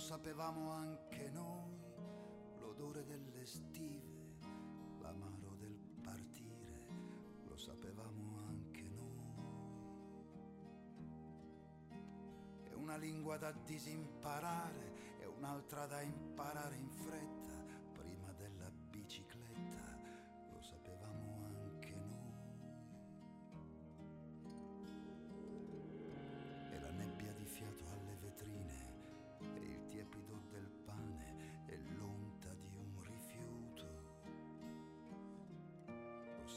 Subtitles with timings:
[0.00, 1.78] sapevamo anche noi,
[2.58, 4.38] l'odore delle stive,
[4.98, 6.86] l'amaro del partire,
[7.44, 9.34] lo sapevamo anche noi.
[12.64, 17.29] E una lingua da disimparare e un'altra da imparare in fretta,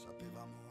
[0.04, 0.63] sapevamo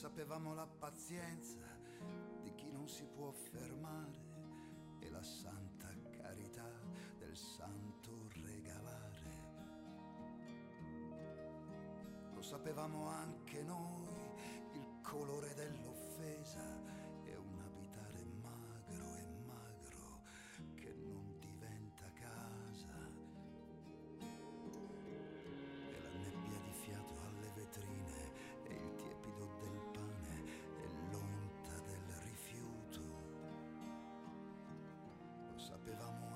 [0.00, 1.58] sapevamo la pazienza
[2.40, 6.66] di chi non si può fermare e la santa carità
[7.18, 9.20] del santo regalare.
[12.32, 14.08] Lo sapevamo anche noi,
[14.72, 16.79] il colore dell'offesa
[35.80, 36.29] sapevamo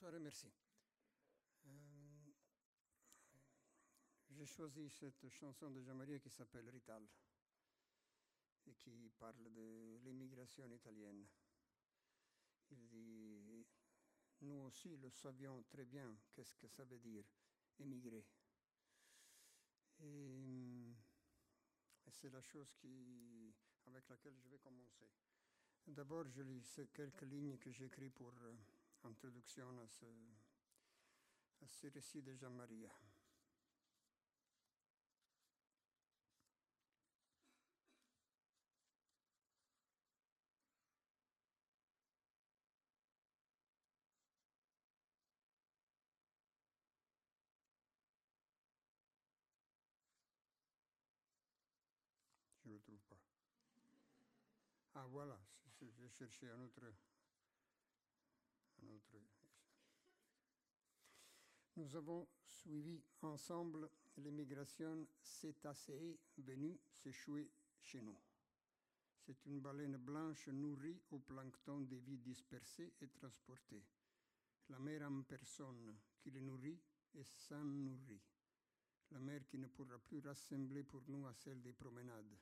[0.00, 0.50] Bonsoir et merci.
[1.66, 2.32] Euh,
[4.30, 7.06] J'ai choisi cette chanson de Jean-Marie qui s'appelle Rital
[8.66, 11.26] et qui parle de l'immigration italienne.
[12.70, 13.66] Il dit
[14.40, 17.26] Nous aussi le savions très bien qu'est-ce que ça veut dire
[17.78, 18.24] émigrer.
[19.98, 20.94] Et,
[22.06, 22.74] et c'est la chose
[23.84, 25.10] avec laquelle je vais commencer.
[25.88, 28.56] D'abord, je lis quelques lignes que j'ai écrites pour euh,
[29.04, 30.06] introduction à ce,
[31.62, 32.86] à récit de Jean-Marie.
[52.62, 53.18] Je ne le trouve pas.
[54.94, 55.36] Ah voilà,
[55.80, 56.82] je- cherché un autre,
[61.76, 63.88] Nous avons suivi ensemble
[64.18, 67.50] l'immigration cétacée venue s'échouer
[67.80, 68.18] chez nous.
[69.24, 73.84] C'est une baleine blanche nourrie au plancton des vies dispersées et transportées.
[74.68, 76.78] La mer en personne qui les nourrit
[77.14, 78.20] et s'en nourrit.
[79.12, 82.36] La mer qui ne pourra plus rassembler pour nous à celle des promenades,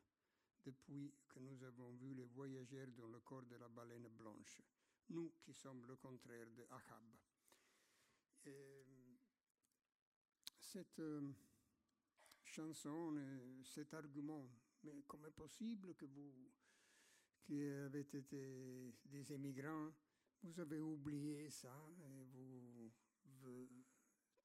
[0.65, 4.61] depuis que nous avons vu les voyageurs dans le corps de la baleine blanche,
[5.11, 7.05] nous qui sommes le contraire de Ahab.
[8.45, 8.85] Et
[10.59, 11.33] cette euh,
[12.45, 14.49] chanson, euh, cet argument,
[14.83, 16.35] mais comment est possible que vous,
[17.43, 19.93] qui avez été des immigrants,
[20.43, 23.69] vous avez oublié ça et vous,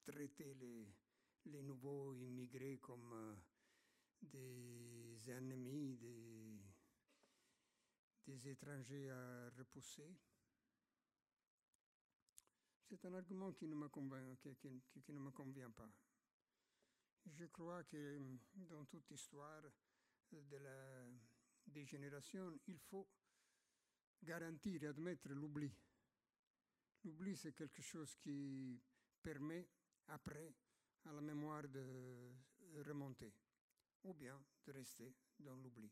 [0.04, 3.34] traitez les, nouveaux immigrés comme euh,
[4.22, 5.98] des ennemis,
[8.26, 10.16] des étrangers à repousser.
[12.88, 13.88] C'est un argument qui ne, me
[15.30, 15.88] convient pas.
[17.26, 18.20] Je crois que
[18.54, 19.62] dans toute histoire
[20.30, 21.06] de la,
[21.66, 23.08] des générations, il faut
[24.22, 25.72] garantir et admettre l'oubli.
[27.04, 28.80] L'oubli, c'est quelque chose qui
[29.22, 29.66] permet,
[30.08, 30.54] après,
[31.06, 32.32] à la mémoire de
[32.86, 33.32] remonter,
[34.04, 35.90] ou bien de rester dans l'oubli.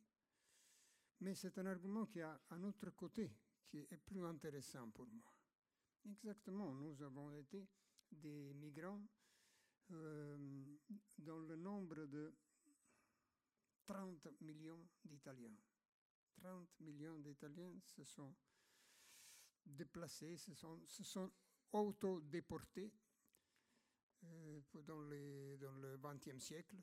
[1.20, 3.30] Mais c'est un argument qui a un autre côté
[3.66, 5.31] qui est plus intéressant pour moi.
[6.04, 7.66] Exactement, nous avons été
[8.10, 9.00] des migrants
[9.92, 10.36] euh,
[11.18, 12.34] dans le nombre de
[13.86, 15.54] 30 millions d'Italiens.
[16.36, 18.34] 30 millions d'Italiens se sont
[19.64, 21.30] déplacés, se sont, se sont
[21.72, 22.92] autodéportés
[24.24, 26.76] euh, dans, le XXe siècle.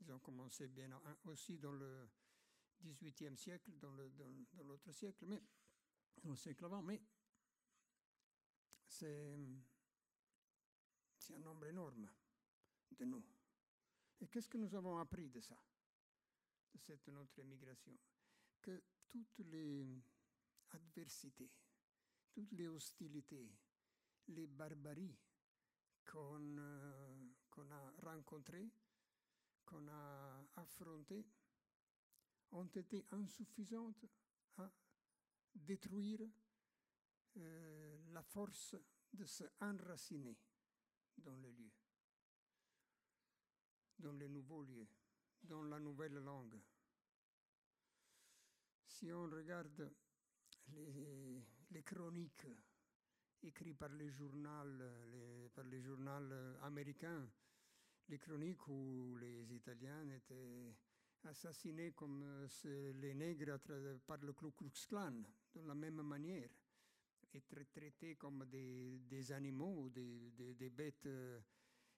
[0.00, 2.08] Ils ont commencé bien en- aussi dans le
[2.82, 3.92] XVIIIe siècle, dans
[4.64, 5.42] l'autre siècle, mais
[6.22, 7.00] dans le siècle avant, mais
[8.98, 9.38] c'est
[11.18, 12.08] c'est un nombre énorme
[12.92, 13.24] de nous.
[14.20, 15.56] Et qu'est-ce que nous avons appris de ça,
[16.72, 17.98] de cette notre émigration
[18.62, 19.86] Que toutes les
[20.70, 21.50] adversités,
[22.32, 23.50] toutes les hostilités,
[24.28, 25.18] les barbaries
[26.04, 28.70] qu'on euh, qu'on a rencontrées,
[29.64, 31.26] qu'on a affrontées,
[32.52, 34.06] ont été insuffisantes
[34.58, 34.70] à
[35.54, 36.20] détruire
[37.36, 38.76] euh, la force
[39.12, 40.36] de se enraciner
[41.16, 41.70] dans le lieu,
[43.98, 44.88] dans les nouveaux lieux,
[45.42, 46.60] dans la nouvelle langue.
[48.86, 49.92] Si on regarde
[51.70, 52.46] les, chroniques
[53.42, 57.28] écrites par les journaux, par les journaux américains,
[58.08, 60.74] les chroniques où les Italiens étaient
[61.24, 63.58] assassinés comme euh, les nègres
[64.06, 65.22] par le Ku Klux Klan,
[65.54, 66.48] de la même manière,
[67.40, 71.40] tra- traités comme des, animaux, des, bêtes euh,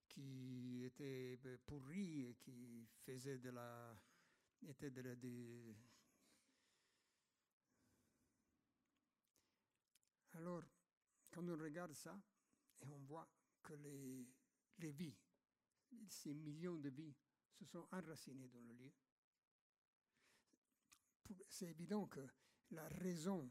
[0.08, 3.96] qui étaient euh, pourries et qui faisaient de la...
[4.62, 5.14] de la-
[10.34, 10.62] Alors,
[11.30, 12.20] quand on regarde ça,
[12.80, 13.28] et on voit
[13.62, 15.16] que les, vies,
[16.08, 17.14] ces millions de vies,
[17.52, 18.92] se sont enracinées dans le lieu,
[21.48, 22.20] c'est évident que
[22.70, 23.50] la raison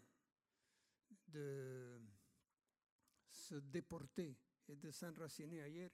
[1.28, 2.00] de
[3.30, 4.38] se déporter
[4.68, 5.92] et de s'enraciner ailleurs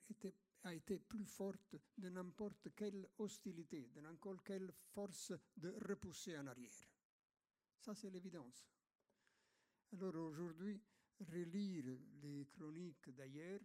[0.63, 6.47] a été plus forte de n'importe quelle hostilité, de n'importe quelle force de repousser en
[6.47, 6.71] arrière.
[7.79, 8.65] Ça, c'est l'évidence.
[9.91, 10.81] Alors aujourd'hui,
[11.19, 13.59] relire les chroniques d'ailleurs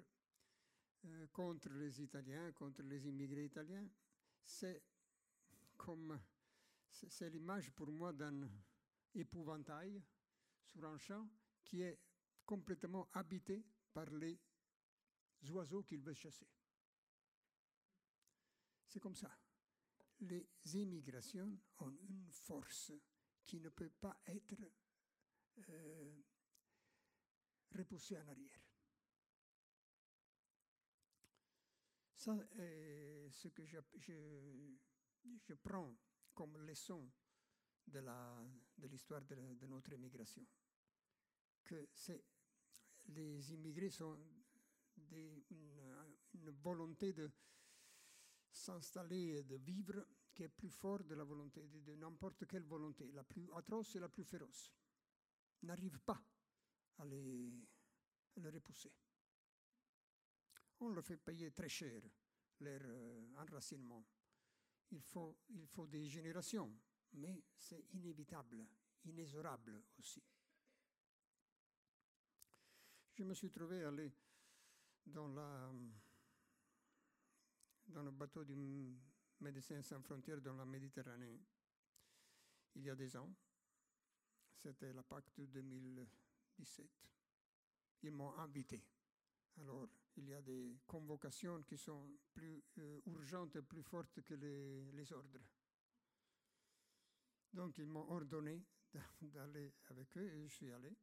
[1.04, 3.88] euh, contre les Italiens, contre les immigrés italiens,
[4.44, 4.82] c'est
[5.76, 6.20] comme
[6.90, 8.48] c'est l'image pour moi d'un
[9.14, 10.02] épouvantail
[10.66, 11.28] sur un champ
[11.68, 12.00] qui est
[12.46, 14.40] complètement habité par les
[15.50, 16.48] oiseaux qu'il veut chasser.
[18.86, 19.30] C'est comme ça.
[20.20, 22.92] Les immigrations ont une force
[23.44, 24.56] qui ne peut pas être
[25.68, 26.22] euh,
[27.70, 28.62] repoussée en arrière.
[32.14, 35.94] Ça est ce que je, prends
[36.34, 37.08] comme leçon
[37.86, 40.44] de l'histoire de, de notre immigration.
[41.68, 41.86] Que
[43.08, 44.18] les immigrés sont
[44.96, 47.30] des- une, volonté de
[48.50, 53.12] s'installer et de vivre qui est plus forte de la volonté de, n'importe quelle volonté,
[53.12, 54.72] la plus atroce et la plus féroce.
[55.62, 56.22] N'arrive pas
[56.98, 57.52] à les,
[58.36, 58.92] à les repousser.
[60.80, 62.02] On leur fait payer très cher
[62.60, 64.06] leur euh, enracinement.
[64.90, 66.72] Il faut, il faut des générations,
[67.12, 68.66] mais c'est inévitable,
[69.04, 70.22] inexorable aussi.
[73.18, 74.12] Je me suis trouvé aller
[75.04, 75.72] dans, la,
[77.88, 78.54] dans le bateau du
[79.40, 81.40] Médecins sans frontières dans la Méditerranée
[82.76, 83.34] il y a des ans.
[84.54, 86.86] C'était la Pâque de 2017.
[88.04, 88.84] Ils m'ont invité.
[89.60, 94.34] Alors, il y a des convocations qui sont plus euh, urgentes et plus fortes que
[94.34, 95.40] les, les ordres.
[97.52, 100.96] Donc, ils m'ont ordonné d'a- d'aller avec eux et je suis allé.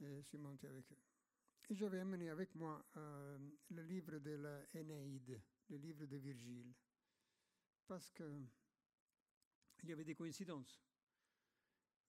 [0.00, 1.13] Et je suis monté avec eux.
[1.70, 3.38] Et j'avais amené avec moi euh,
[3.70, 5.40] le livre de la Énéide,
[5.70, 6.74] le livre de Virgile.
[7.86, 8.42] Parce que
[9.82, 10.82] il y avait des coïncidences.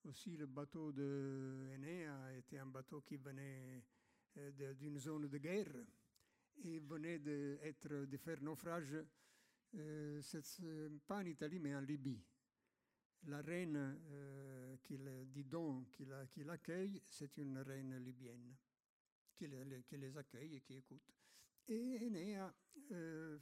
[0.03, 1.67] Aussi, le bateau de
[2.38, 3.83] était un bateau qui venait
[4.38, 5.74] euh, d'une zone de guerre
[6.63, 8.95] et venait de, être, de faire naufrage,
[9.75, 10.21] euh,
[11.07, 12.21] pas en Italie, mais en Libye.
[13.24, 16.05] La reine qui le- Didon qui
[16.43, 18.55] l'accueille, c'est une reine libyenne
[19.36, 21.12] qui les, accueille et qui écoute.
[21.68, 22.54] Et Enea
[22.92, 23.39] euh,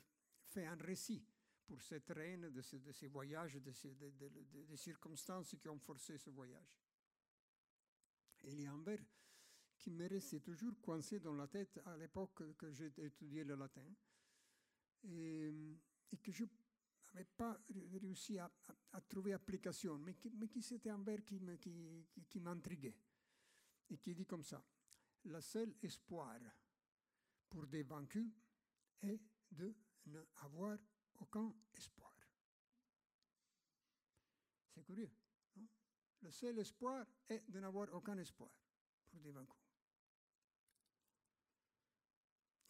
[0.47, 1.25] fait un récit
[1.65, 5.69] pour cette reine de, ce- de ses voyages, de ces de- de- des circonstances qui
[5.69, 6.77] ont forcé ce voyage.
[8.43, 8.99] Vers
[9.77, 13.85] qui me restait toujours coincé dans la tête à l'époque que j'ai étudié le latin
[15.03, 15.51] et,
[16.11, 16.45] et que je
[17.13, 18.51] n'avais pas ré- réussi à,
[19.01, 20.99] trouver application, mais qui, mais c'était un
[22.09, 22.95] qui- qui m'intriguait
[23.89, 24.63] et qui dit comme ça
[25.25, 26.39] la seule espoir
[27.49, 28.27] pour des vaincus
[29.01, 29.75] est de
[30.05, 30.77] n'avoir
[31.19, 32.13] aucun espoir.
[34.69, 35.11] C'est curieux.
[35.55, 35.67] non?
[36.21, 38.49] Le seul espoir est de n'avoir aucun espoir
[39.09, 39.61] pour des vaincus.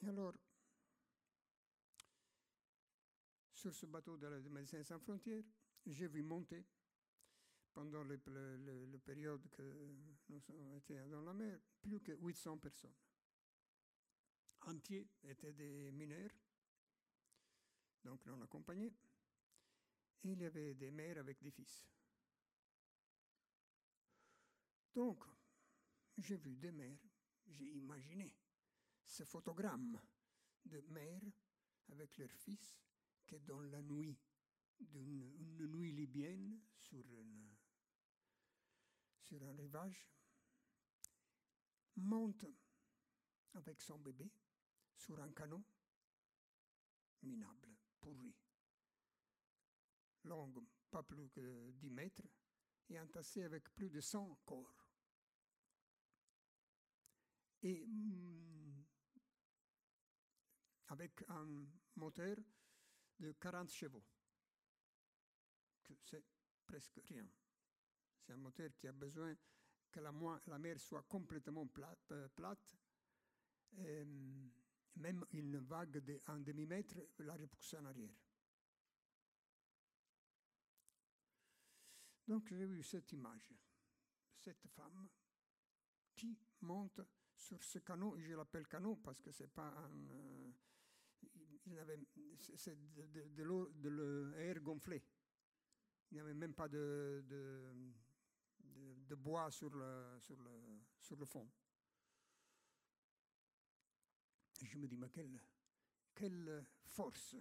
[0.01, 0.33] Et alors,
[3.53, 5.43] sur ce bateau de, la- de Médecins sans frontières,
[5.86, 6.65] j'ai vu monter
[7.74, 9.63] pendant le, le- le- le période que
[10.30, 12.94] nous avons été dans la mer, plus que 800 personnes.
[14.65, 16.32] Entiers étaient des mineurs,
[18.03, 18.94] donc non accompagnés,
[20.24, 21.86] et il y avait des mères avec des fils.
[24.94, 25.24] Donc,
[26.18, 27.00] j'ai vu des mères,
[27.48, 28.34] j'ai imaginé
[29.06, 30.00] ce photogramme
[30.65, 31.22] de mères
[31.89, 32.77] avec leurs fils
[33.25, 34.18] qui, dans la nuit,
[34.80, 37.52] d'une une nuit libyenne, sur, une-
[39.34, 40.08] sur un rivage,
[41.96, 42.46] monte
[43.56, 44.32] avec son bébé
[44.96, 45.63] sur un canot
[47.24, 48.36] minable, pourri,
[50.25, 50.54] long
[50.92, 52.22] pas plus que 10 mètres,
[52.90, 54.88] et entassé avec plus de 100 corps.
[57.63, 58.86] Et mm,
[60.90, 62.38] avec un moteur
[63.18, 64.06] de 40 chevaux,
[65.84, 66.24] que c'est
[66.68, 67.28] presque rien.
[68.24, 69.36] C'est un moteur qui a besoin
[69.92, 70.12] que la,
[70.58, 72.75] mer soit complètement plate, euh, plate.
[73.74, 74.50] Mm,
[74.96, 78.13] même une vague de un demi-mètre la repousse en arrière.
[82.27, 83.53] Donc j'ai vu cette image,
[84.38, 85.10] cette femme
[86.15, 87.01] qui monte
[87.36, 90.08] sur ce canot, je l'appelle canot parce que c'est pas un...
[90.10, 90.51] euh,
[91.65, 93.06] il- c'est- de,
[93.82, 95.03] de- l'air gonflé.
[96.12, 97.25] Il n'y avait même pas de,
[99.08, 100.51] de- bois sur le, sur, le,
[101.00, 101.50] sur le fond.
[104.62, 105.39] Je me dis, mais quelle,
[106.13, 107.36] quelle force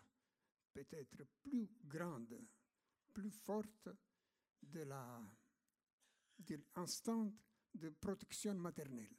[0.72, 2.38] peut être plus grande,
[3.12, 3.88] plus forte
[4.62, 5.20] de la
[6.38, 7.32] de l'instinct
[7.74, 9.16] de protection maternelle.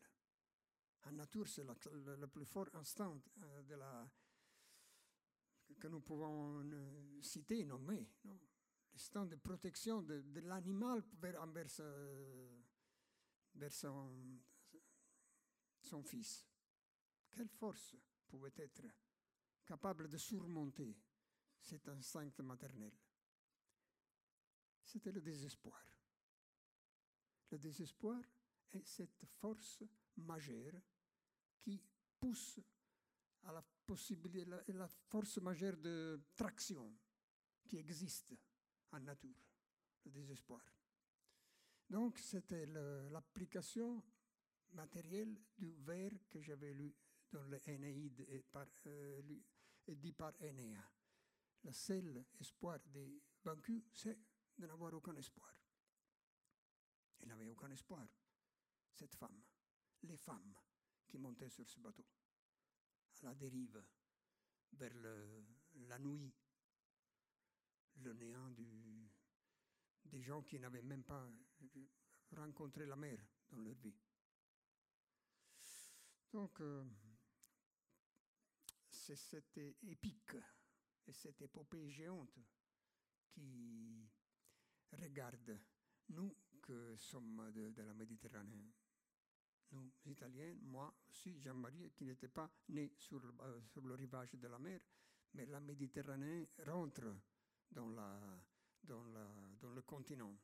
[1.05, 4.05] En nature, c'est le, plus fort instinct euh,
[5.79, 8.07] que nous pouvons euh, citer, nommer.
[8.93, 11.67] L'instinct de protection de, l'animal vers, envers
[13.55, 14.03] vers son,
[16.03, 16.45] fils.
[17.31, 17.95] Quelle force
[18.27, 18.83] pouvait être
[19.65, 20.95] capable de surmonter
[21.59, 22.93] cet instinct maternel?
[24.83, 25.83] C'était le désespoir.
[27.49, 28.21] Le désespoir
[28.71, 29.83] est cette force
[30.17, 30.79] majeure
[31.61, 31.81] qui
[32.19, 32.59] pousse
[33.43, 36.95] à la possibilité, la force majeure de traction
[37.67, 38.35] qui existe
[38.99, 39.35] nature,
[40.05, 40.61] le désespoir.
[41.89, 44.03] Donc, c'était l'application
[44.71, 46.93] matérielle du vers que j'avais lu
[47.31, 49.21] dans l'Énéide et, par, euh,
[49.87, 50.83] et dit par Énéa.
[51.63, 54.19] Le seul espoir des vaincus, c'est
[54.57, 55.53] de n'avoir aucun espoir.
[57.19, 58.05] Elle n'avait aucun espoir,
[58.91, 59.41] cette femme,
[60.03, 60.53] les femmes
[61.07, 62.05] qui montaient sur ce bateau,
[63.21, 63.81] à la dérive,
[64.73, 64.93] vers
[65.87, 66.33] la nuit,
[68.01, 68.49] le néant
[70.05, 71.27] des gens qui n'avaient même pas
[72.35, 73.19] rencontré la mer
[73.49, 73.95] dans leur vie.
[76.31, 76.83] Donc, euh,
[78.89, 80.35] c'est cette épique
[81.05, 82.39] et cette épopée géante
[83.29, 84.09] qui
[84.91, 85.59] regarde
[86.09, 88.65] nous que sommes de, la Méditerranée.
[89.71, 94.47] Nous, Italiens, moi aussi, Jean-Marie, qui n'était pas né sur euh, sur le rivage de
[94.47, 94.81] la mer,
[95.33, 97.15] mais la Méditerranée rentre
[97.73, 97.87] dans,
[99.73, 100.35] le continent.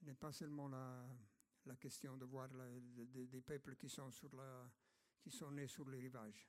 [0.00, 5.88] Il n'est pas seulement la, question de voir des peuples qui sont, sur nés sur
[5.88, 6.48] les rivages.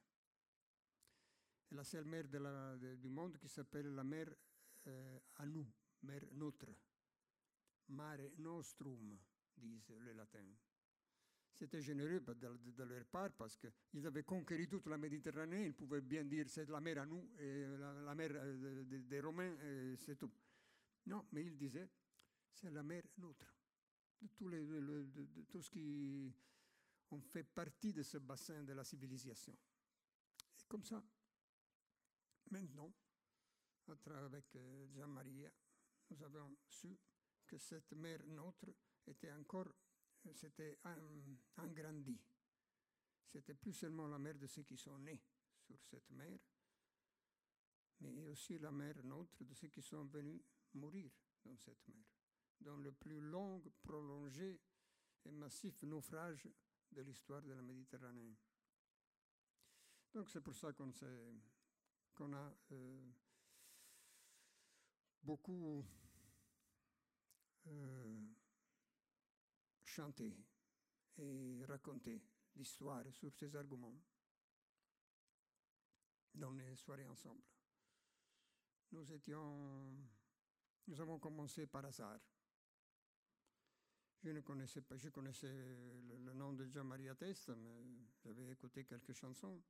[1.72, 4.28] Et la seule mer du monde qui s'appelle la mer
[4.88, 5.68] euh, à nous,
[6.04, 6.68] mer nôtre.
[7.90, 9.18] mare nostrum,
[9.58, 10.54] disent les latins.
[11.55, 16.24] C'était généreux de, leur part parce qu'ils avaient conquéri toute la Méditerranée, ils pouvaient bien
[16.24, 19.55] dire c'est la mer à nous, la, mer euh, des, Romains,
[19.98, 20.31] c'est tout.
[21.05, 21.89] Non, mais ils disaient
[22.51, 23.55] c'est la mer nôtre,
[24.22, 26.33] de, les, de, de, de tout ce qui
[27.12, 29.53] ont fait partie de ce bassin de la civilisation.
[29.53, 31.03] Et comme ça,
[32.50, 32.91] maintenant,
[34.05, 35.45] avec euh, Jean-Marie,
[36.10, 36.98] nous avons su
[37.45, 38.69] que cette mer nôtre
[39.05, 39.67] était encore,
[40.32, 40.80] c'était
[41.58, 42.22] agrandie.
[43.27, 45.22] C'était plus seulement la mer de ceux qui sont nés
[45.60, 46.39] sur cette mer,
[48.01, 50.42] mais aussi la mer nôtre de ceux qui sont venus
[50.74, 51.12] mourir
[51.44, 52.06] dans cette mer,
[52.60, 54.62] dans le plus long, prolongé
[55.25, 56.48] et massif naufrage
[56.92, 58.36] de l'histoire de la Méditerranée.
[60.13, 60.92] Donc c'est pour ça qu'on
[62.13, 63.12] qu'on a euh,
[65.24, 65.84] beaucoup
[67.65, 68.34] euh,
[69.93, 70.35] chanté
[71.19, 72.19] et raconté
[72.55, 73.95] l'histoire sur ces arguments
[76.33, 77.43] dans les soirées ensemble.
[78.91, 79.95] Nous étions,
[80.88, 82.19] nous avons commencé par hasard.
[84.23, 87.83] Je ne connaissais pas, je connaissais le, nom de Jean-Marie Testa, mais
[88.23, 89.62] j'avais écouté quelques chansons.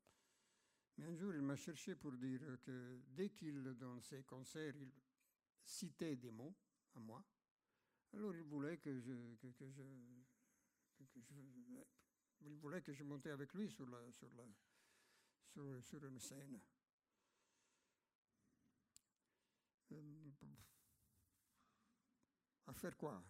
[0.97, 4.91] Mais un jour, il m'a cherché pour dire que dès qu'il, dans ses concerts, il
[5.65, 6.55] citait des mots
[6.93, 7.25] à moi,
[8.13, 9.81] alors il voulait que je, que, que je,
[12.41, 16.59] il voulait que je montais avec lui sur, la, sur, la, sur, une scène.
[19.91, 20.31] Euh,
[22.67, 23.23] à faire quoi?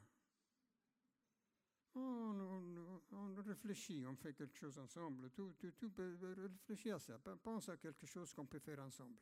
[1.95, 5.29] On, on, on, réfléchit, on fait quelque chose ensemble.
[5.31, 7.19] Tout, tout, tout peut réfléchir à ça.
[7.19, 9.17] Pense à quelque chose qu'on peut faire ensemble.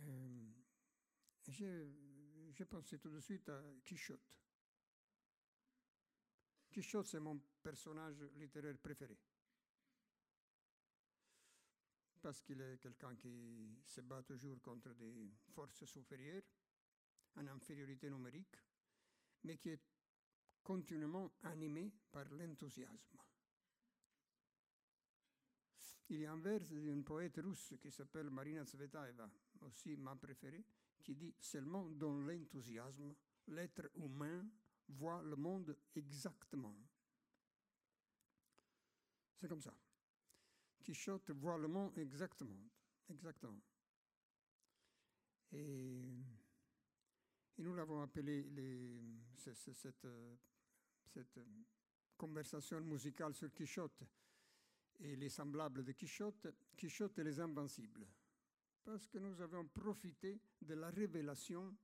[0.00, 0.50] Euh,
[2.66, 4.36] pensé tout de suite à Quichotte.
[6.70, 9.18] Quichotte, c'est mon personnage littéraire préféré.
[12.20, 16.42] Parce qu'il est quelqu'un qui se bat toujours contre des forces supérieures,
[17.36, 18.56] en infériorité numérique,
[19.44, 19.80] mais qui est
[20.62, 23.18] continuellement animé par l'enthousiasme.
[26.10, 30.64] Il y a un vers d'une poète russe qui s'appelle Marina Tsvetaeva, aussi ma préférée,
[31.02, 33.14] qui dit seulement dans l'enthousiasme,
[33.48, 34.46] l'être humain
[34.88, 36.74] voit le monde exactement.
[39.36, 39.74] C'est comme ça.
[40.82, 42.60] Quichotte voit le monde exactement.
[43.08, 43.60] Exactement.
[45.52, 46.04] Et,
[47.58, 48.46] nous l'avons appelé
[49.36, 50.06] cette,
[51.06, 51.40] cette
[52.16, 54.04] conversation musicale sur Quichotte
[55.00, 58.06] et les semblables de Quichotte, Quichotte et les invincibles
[58.84, 61.76] parce que nous avons profité de la révélation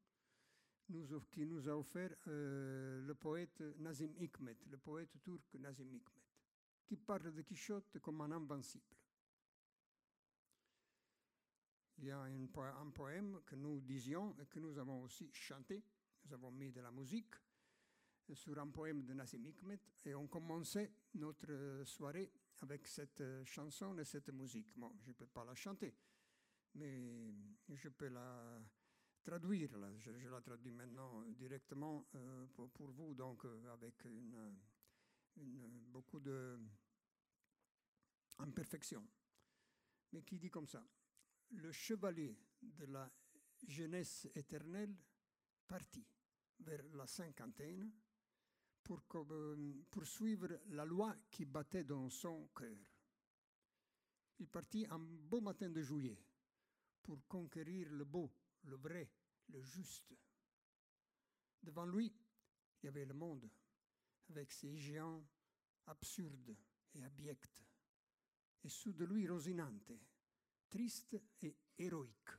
[1.31, 6.23] qui nous a offert euh, le poète Nazim Hikmet, le poète turc Nazim Hikmet,
[6.87, 8.85] qui parle de Quichotte comme un invincible.
[11.99, 15.31] Il y a un, po un poème que nous disions et que nous avons aussi
[15.33, 15.83] chanté,
[16.25, 17.35] nous avons mis de la musique
[18.33, 22.31] sur un poème de Nazim Hikmet et on commençait notre soirée
[22.61, 24.69] avec cette chanson et cette musique.
[24.77, 25.95] Bon, je ne peux pas la chanter,
[26.77, 27.35] mais
[27.75, 28.61] je peux la
[29.23, 29.71] traduire.
[29.99, 34.07] Je, la traduis maintenant directement euh, pour, vous, donc euh, avec
[35.89, 36.21] beaucoup
[38.39, 39.07] d'imperfection.
[40.13, 40.87] Mais qui dit comme ça?
[41.51, 43.11] Le chevalier de la
[43.67, 44.95] jeunesse éternelle
[45.67, 46.07] partit
[46.61, 47.91] vers la cinquantaine
[48.83, 49.03] pour
[49.91, 52.79] poursuivre la loi qui battait dans son cœur.
[54.39, 56.17] Il partit un beau matin de juillet
[57.07, 58.33] pour conquérir le beau,
[58.65, 59.09] le vrai,
[59.49, 60.13] le juste.
[61.63, 62.13] Devant lui,
[62.83, 63.49] il y avait le monde,
[64.29, 65.25] avec ses géants
[65.87, 66.57] absurdes
[66.95, 67.63] et abiects,
[68.65, 69.93] et sous de lui Rosinante,
[70.69, 72.31] triste et héroïque.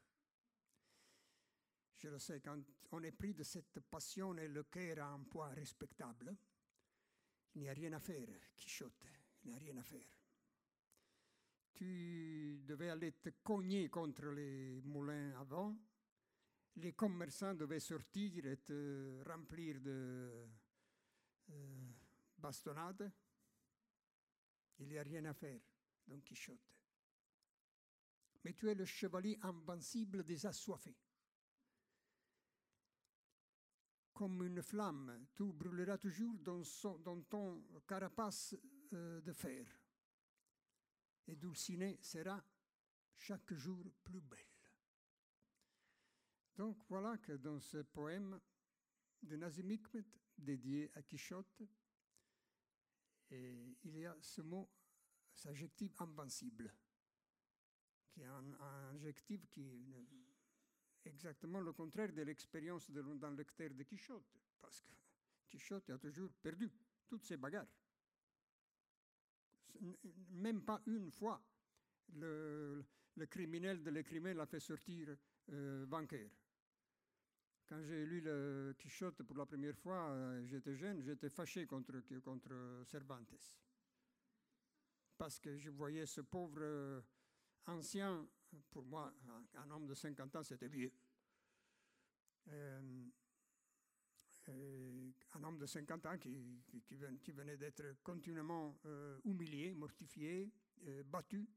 [1.96, 5.24] Je le sais, quand on est pris de cette passion et le cœur a un
[5.24, 6.36] poids respectable,
[7.56, 9.08] il n'y a rien à faire, Quichotte,
[9.44, 10.17] il n'y a rien à faire
[11.78, 15.78] tu devais aller te cogner contre les moulins avant.
[16.78, 20.48] Les commerçants devaient sortir et te remplir de
[21.52, 21.90] euh,
[22.38, 23.12] bastonnades.
[24.80, 25.62] Il n'y a rien à faire,
[26.08, 26.74] Don Quichotte.
[28.44, 30.98] Mais tu es le chevalier invincible des assoiffés.
[34.14, 38.56] Comme une flamme, tu brûleras toujours dans ton carapace
[38.94, 39.68] euh, de fer
[41.28, 42.44] et Dulcinée sera
[43.18, 44.40] chaque jour plus belle.
[46.56, 48.40] Donc voilà que dans ce poème,
[49.24, 50.06] de Nazim Hikmet
[50.38, 51.64] dédié à Quichotte.
[53.32, 54.70] Il y a ce mot,
[55.34, 56.74] cet adjectif invincible,
[58.10, 58.54] qui est un,
[58.96, 64.94] adjectif qui est exactement le contraire de l'expérience d'un lecteur de Quichotte, parce que
[65.48, 66.72] Quichotte a toujours perdu
[67.08, 67.68] toutes ses bagarres.
[70.32, 71.42] Même pas une fois
[72.16, 72.84] le,
[73.30, 75.16] criminel de l'écrivain l'a fait sortir
[75.52, 76.30] euh, vainqueur.
[77.68, 82.00] Quand j'ai lu le Quichotte pour la première fois, euh, j'étais jeune, j'étais fâché contre,
[82.22, 83.34] contre Cervantes.
[85.18, 87.02] Parce que je voyais ce pauvre euh,
[87.66, 88.26] ancien,
[88.70, 89.14] pour moi,
[89.56, 90.94] un, homme de 50 ans, c'était vieux.
[94.50, 100.52] Un homme de 50 ans qui, qui, venait, d'être continuellement euh, humilié, mortifié,
[101.06, 101.48] battu.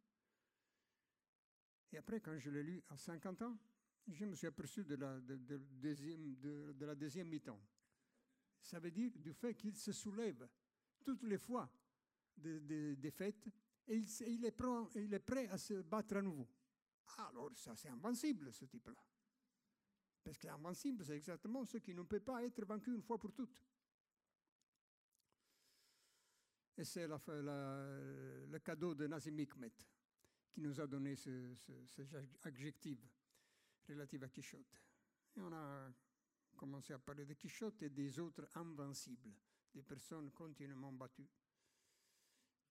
[1.92, 3.58] Et après, quand je l'ai lu à 50 ans,
[4.08, 7.60] je me suis aperçu de la, de, de, deuxième, de, la deuxième mi-temps.
[8.60, 10.48] Ça veut dire du fait qu'il se soulève
[11.04, 11.70] toutes les fois
[12.36, 13.48] des de, de fêtes
[13.88, 16.48] et il, est prêt, il est prêt à se battre à nouveau.
[17.18, 18.94] Alors, ça, c'est invincible, ce type-là.
[20.22, 23.58] Parce qu'invincible, c'est exactement ce qui ne peut pas être vaincu une fois pour toutes.
[26.76, 29.72] Et c'est le cadeau de Nazim Hikmet
[30.50, 32.98] qui nous a donné ce, ce, cet adjectif
[33.88, 34.80] relative à Quichotte.
[35.36, 35.92] Et on a
[36.56, 39.32] commencé à parler de Quichotte et des autres invincibles,
[39.74, 41.28] des personnes continuellement battues,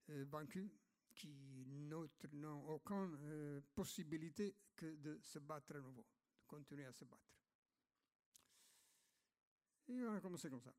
[0.09, 0.69] euh, vaincues,
[1.15, 1.29] qui
[1.67, 6.05] n'ont aucune euh, possibilité que de se battre à nouveau,
[6.41, 7.38] de continuer à se battre.
[9.89, 10.73] Et on a commencé comme ça.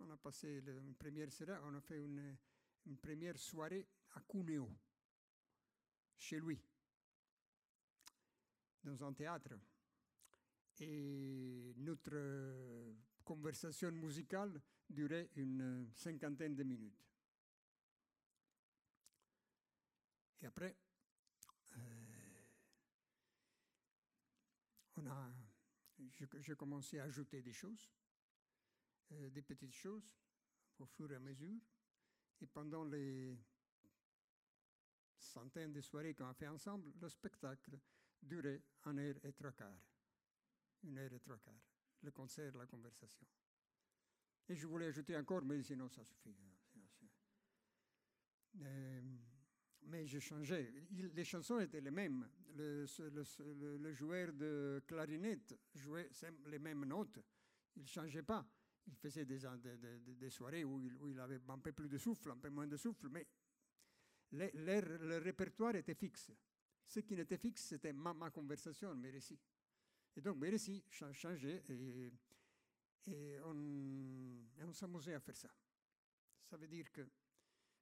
[0.00, 2.36] On a passé une première soirée, on a fait une,
[2.86, 4.70] une première soirée à Cuneo,
[6.16, 6.60] chez lui
[8.82, 9.54] dans un théâtre.
[10.80, 17.04] Et notre conversation musicale durait une cinquantaine de minutes.
[20.40, 20.76] Et après,
[21.76, 22.42] euh,
[24.96, 25.32] on a,
[26.40, 27.90] j'ai commencé à ajouter des choses,
[29.12, 30.16] euh, des petites choses,
[30.78, 31.60] au fur et à mesure.
[32.40, 33.38] Et pendant les
[35.18, 37.78] centaines de soirées qu'on a fait ensemble, le spectacle
[38.22, 39.82] durait une heure et trois quarts.
[40.84, 41.64] Une heure et trois quarts.
[42.02, 43.26] Le concert, la conversation.
[44.48, 46.34] Et je voulais ajouter encore, mais sinon ça suffit.
[48.60, 49.00] Euh,
[49.82, 50.72] mais changeais.
[50.90, 52.28] Il, les chansons étaient les mêmes.
[52.54, 52.86] Le,
[53.78, 56.10] le, joueur de clarinette jouait
[56.46, 57.20] les mêmes notes.
[57.76, 58.46] Il ne changeait pas.
[58.88, 62.66] Il faisait des, soirées où il, avait un peu plus de souffle, un peu moins
[62.66, 63.26] de souffle, mais
[64.32, 66.32] le répertoire était fixe.
[66.86, 69.38] Ce qui n'était fixe, c'était ma, ma, conversation, mes récits.
[70.16, 72.12] Et donc mes récits changeaient et,
[73.06, 75.50] et on, on s'amusait à faire ça.
[76.42, 77.06] Ça veut dire que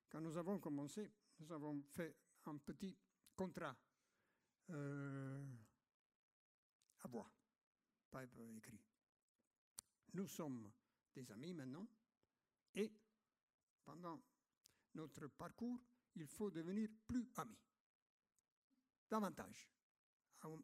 [0.08, 2.16] quand nous avons commencé, nous avons fait
[2.46, 2.96] un petit
[3.36, 3.76] contrat
[4.70, 5.44] euh,
[7.00, 7.30] à voix,
[8.10, 8.24] pas
[8.56, 8.80] écrit.
[10.14, 10.72] Nous sommes
[11.20, 11.86] des amis maintenant
[12.74, 12.92] et
[13.84, 14.20] pendant
[14.94, 15.80] notre parcours,
[16.14, 17.58] il faut devenir plus amis
[19.08, 19.70] davantage,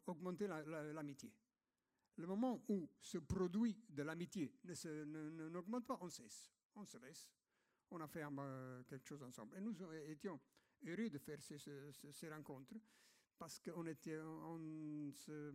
[0.05, 0.71] augmenter l'amitié.
[0.71, 1.03] La, la,
[2.17, 4.53] le moment où ce produit de l'amitié
[5.05, 7.29] n'augmente pas, on cesse, on se laisse.
[7.89, 9.55] On a fait euh, quelque chose ensemble.
[9.57, 9.75] Et nous
[10.07, 10.39] étions
[10.85, 12.75] heureux de faire ces, ces, ces rencontres
[13.37, 15.53] parce qu'on était, on se,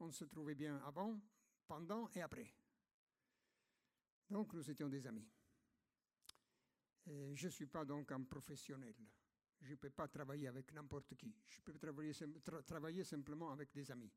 [0.00, 1.20] on se trouvait bien avant,
[1.66, 2.54] pendant et après.
[4.30, 5.28] Donc nous étions des amis.
[7.06, 8.94] Je ne suis pas donc un professionnel
[9.64, 11.34] je ne peux pas travailler avec n'importe qui.
[11.48, 12.12] Je peux travailler,
[12.44, 14.12] tra travailler, simplement avec des amis.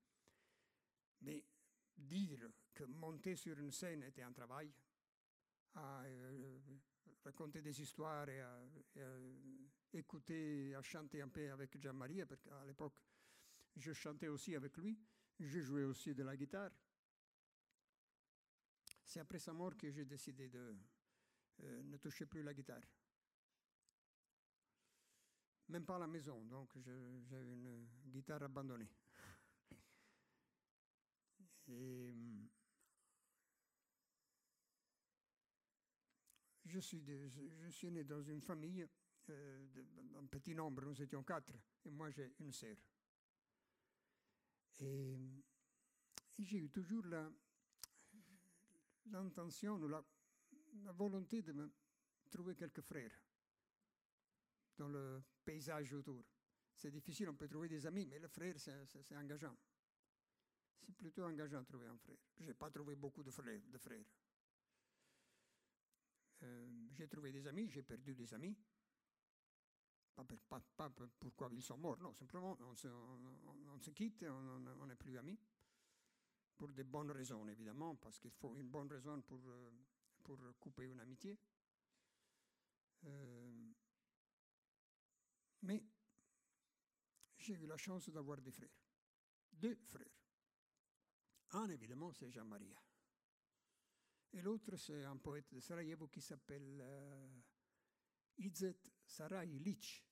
[1.21, 1.43] Mais
[1.97, 4.71] dire que monter sur une scène était un travail,
[5.75, 6.59] à euh,
[7.23, 8.43] raconter des histoires et
[8.95, 9.19] et à,
[9.93, 12.99] écouter, à chanter un peu avec Jean-Marie, parce qu'à l'époque,
[13.75, 14.99] je chantais aussi avec lui,
[15.39, 16.71] je jouais aussi de la guitare.
[19.07, 20.75] C'est après sa mort que j'ai décidé de
[21.63, 22.81] euh, ne toucher plus la guitare
[25.69, 28.89] même pas à la maison, donc j'ai une guitare abandonnée.
[31.67, 32.13] Et
[36.65, 37.01] je suis,
[37.91, 38.87] né dans une famille,
[39.29, 39.67] euh,
[40.17, 41.53] un petit nombre, nous étions quatre,
[41.85, 42.77] et moi j'ai une sœur.
[44.79, 45.17] Et,
[46.39, 47.03] et j'ai eu toujours
[49.11, 50.03] l'intention, la,
[50.83, 51.71] la volonté de me
[52.29, 53.11] trouver quelques frères
[54.77, 56.23] dans le paysage autour.
[56.75, 59.55] C'est difficile, on peut trouver des amis, mais le frère, c'est engageant.
[60.79, 62.17] C'est plutôt engageant de trouver un frère.
[62.37, 64.05] Je n'ai pas trouvé beaucoup de frères, de frères.
[66.91, 68.55] j'ai trouvé des amis, j'ai perdu des amis.
[70.15, 70.89] Pas,
[71.19, 75.37] pourquoi ils sont morts, non, simplement on se, on se quitte, on n'est plus amis.
[76.57, 79.39] Pour de bonnes raisons, évidemment, parce qu'il faut une bonne raison pour,
[80.23, 81.37] pour couper une amitié.
[83.05, 83.73] Euh,
[85.61, 85.83] mais
[87.37, 88.69] j'ai eu la chance d'avoir des frères,
[89.51, 90.07] deux frères.
[91.51, 92.75] Un, évidemment, c'est Jean-Maria.
[94.33, 97.27] Et l'autre, c'est un poète de Sarajevo qui s'appelle euh,
[98.37, 100.03] Izet Sarajlic.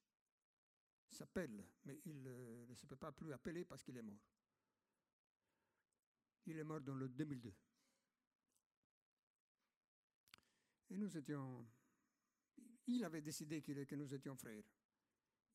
[1.09, 4.34] S'appelle, mais il euh, ne se peut pas plus appeler parce qu'il est mort.
[6.47, 7.53] Il est mort dans le 2002.
[10.91, 11.65] Et nous étions.
[12.87, 14.63] Il avait décidé que nous étions frères.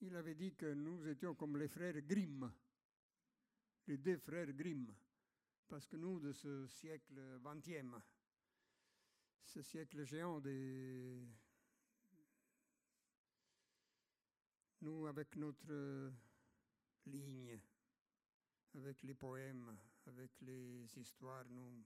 [0.00, 2.50] Il avait dit que nous étions comme les frères Grimm,
[3.86, 4.92] les deux frères Grimm,
[5.68, 8.02] parce que nous, de ce siècle XXe,
[9.44, 11.22] ce siècle géant des.
[14.80, 16.12] Nous, avec notre
[17.06, 17.60] ligne,
[18.74, 19.76] avec les poèmes,
[20.06, 21.84] avec les histoires, nous,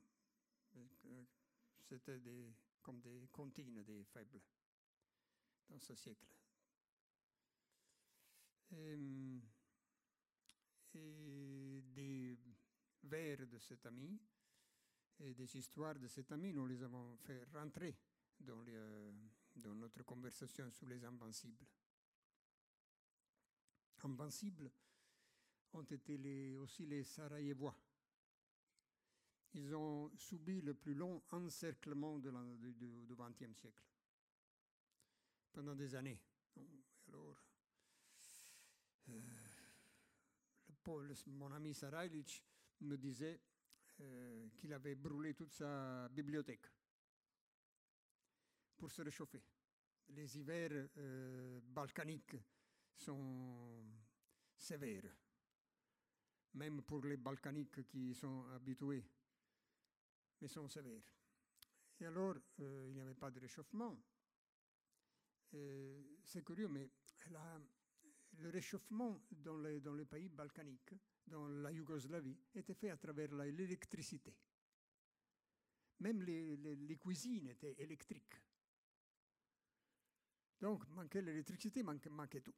[1.82, 4.40] c'était des, comme des comptines des faibles
[5.68, 6.26] dans ce siècle.
[8.72, 9.40] Et,
[10.94, 12.38] des
[13.02, 14.16] vers de cet ami
[15.18, 17.96] et des histoires de cet ami, nous les avons fait rentrer
[18.38, 18.78] dans, les,
[19.56, 21.66] dans notre conversation sur les invincibles.
[24.04, 24.70] Invincibles
[25.72, 27.74] ont été les, aussi les Sarajevois.
[29.54, 33.84] Ils ont subi le plus long encerclement du XXe siècle,
[35.52, 36.20] pendant des années.
[37.08, 37.36] Alors,
[39.10, 39.20] euh,
[41.28, 42.42] mon ami Sarajlic
[42.80, 43.40] me disait
[44.00, 46.66] euh, qu'il avait brûlé toute sa bibliothèque
[48.76, 49.42] pour se réchauffer.
[50.08, 52.36] Les hivers euh, balkaniques
[52.96, 53.84] sont
[54.56, 55.16] sévères,
[56.54, 59.04] même pour les balkaniques qui sont habitués,
[60.40, 61.02] mais sont sévères.
[62.00, 63.96] Et alors, euh, il n'y avait pas de réchauffement.
[66.24, 66.90] C'est curieux, mais
[68.38, 70.94] le réchauffement dans les, pays balkaniques,
[71.26, 74.34] dans la Yougoslavie, était fait à travers l'électricité.
[76.00, 78.40] Même les, cuisines étaient électriques.
[80.60, 82.54] Donc, manquait l'électricité, manquait, manquait tout.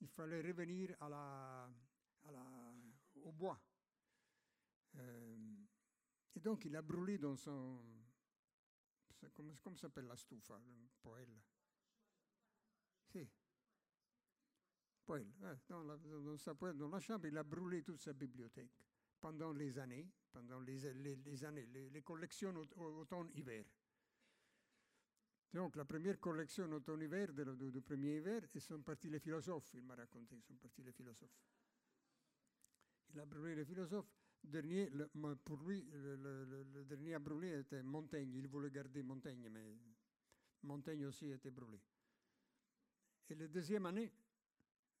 [0.00, 1.70] Il fallait revenir à la,
[2.24, 2.74] à la,
[3.22, 3.60] au bois.
[4.96, 5.36] Euh,
[6.36, 7.80] et donc, il a brûlé dans son.
[9.34, 11.40] Comment, s'appelle la stufa, le poêle
[13.10, 13.26] Si
[15.06, 15.26] poêle.
[15.68, 15.96] Dans, la,
[16.36, 18.70] sa chambre, il a brûlé toute sa bibliothèque
[19.20, 20.86] pendant les années, pendant les,
[21.44, 23.64] années, les, collections automne-hiver.
[25.54, 29.94] Donc la première collection automne-hiver du, premier hiver, et sont partis les philosophes, il m'a
[29.94, 31.40] raconté, sont partis les philosophes.
[33.14, 34.15] Il a brûlé les philosophes.
[34.42, 34.90] Dernier,
[35.44, 38.32] pour lui, le, dernier à brûler était Montaigne.
[38.34, 39.76] Il voulait garder Montaigne, mais
[40.62, 41.80] Montaigne aussi était brûlé.
[43.28, 44.12] Et la deuxième année,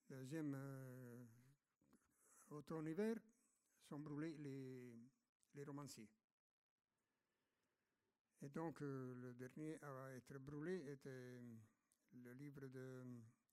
[0.08, 1.24] deuxième euh,
[2.50, 3.16] automne-hiver,
[3.84, 6.08] sont brûlés les, romanciers.
[8.42, 11.40] Et donc, euh, le dernier à être brûlé était
[12.12, 13.04] le livre de,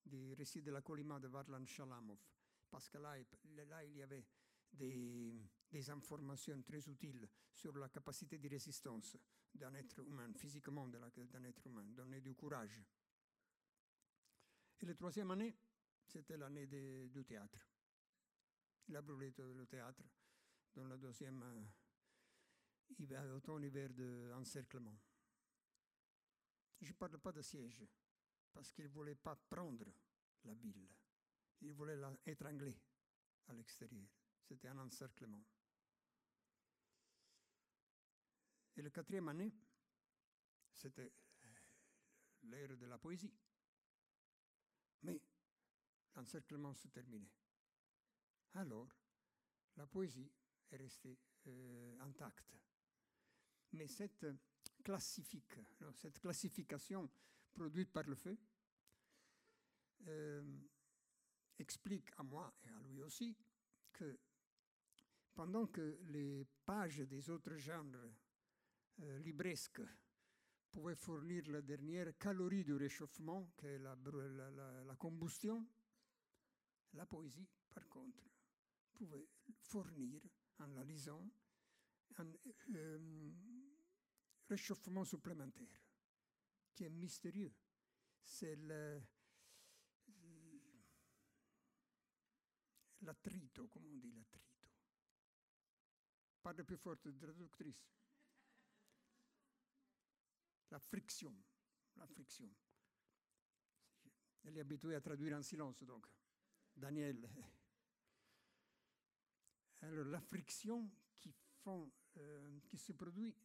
[0.06, 2.18] des récits de la Colima de Varlan Shalamov.
[2.70, 4.26] Parce que là il y avait
[4.74, 5.34] des,
[5.74, 9.18] des, informations très utiles sur la capacité de résistance
[9.54, 12.82] d'un être humain, physiquement d'un être humain, donner du courage.
[14.80, 15.56] Et la troisième année,
[16.06, 17.60] c'était l'année du théâtre.
[18.88, 20.04] Il a brûlé le théâtre
[20.76, 21.42] dans la deuxième
[23.10, 24.98] euh, automne-hiver d'encerclement.
[26.82, 27.86] Je ne parle pas de siège,
[28.52, 29.86] parce qu'il ne voulait pas prendre
[30.44, 30.88] la ville.
[31.62, 32.78] Il voulait l'étrangler
[33.48, 34.08] à l'extérieur.
[34.42, 35.42] C'était un encerclement.
[38.76, 39.54] Et la quatrième année,
[40.72, 41.12] c'était
[42.44, 43.34] l'ère de la poésie.
[45.04, 45.22] Mais
[46.16, 47.32] l'encerclement se terminait.
[48.56, 48.90] Alors,
[49.78, 50.32] la poésie
[50.72, 52.56] est restée euh, intacte.
[53.74, 54.26] Mais cette,
[54.84, 55.60] classifique,
[55.96, 57.10] cette classification
[57.54, 58.38] produite par le feu
[60.08, 60.60] euh,
[61.58, 63.36] explique à moi et à lui aussi
[63.94, 64.20] que
[65.34, 67.86] pendant que les pages des autres genres
[69.02, 69.82] euh, libresques
[70.72, 75.68] pouvaient fournir la dernière calorie du réchauffement, qui est la, la, la, la combustion,
[76.94, 78.24] la poésie, par contre,
[78.94, 79.28] pouvait
[79.62, 80.22] fournir,
[80.60, 81.28] en la lisant,
[82.18, 82.28] un
[82.76, 83.32] euh,
[84.50, 85.80] réchauffement supplémentaire.
[86.74, 87.54] qui est mystérieux.
[88.22, 89.02] C'est le,
[93.02, 94.68] l'attrito, comme on dit l'attrito.
[96.42, 97.86] Parle plus forte, traductrice.
[100.74, 101.32] La friction,
[101.98, 102.52] la friction.
[104.44, 106.08] Elle est habituée à traduire en silence, donc.
[106.76, 107.30] Daniel.
[109.82, 110.90] Alors, la friction
[111.68, 113.36] euh, qui se produit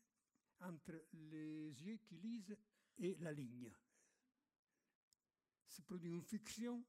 [0.61, 2.57] entre les yeux qui lisent
[2.97, 3.71] et la ligne.
[5.67, 6.83] Se produit une friction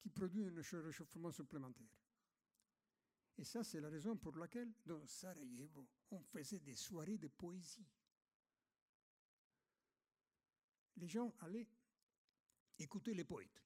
[0.00, 2.02] qui produit un réchauffement supplémentaire.
[3.38, 7.86] Et ça, c'est la raison pour laquelle, dans Sarajevo, on faisait des soirées de poésie.
[10.96, 11.68] Les gens allaient
[12.78, 13.62] écouter les poètes.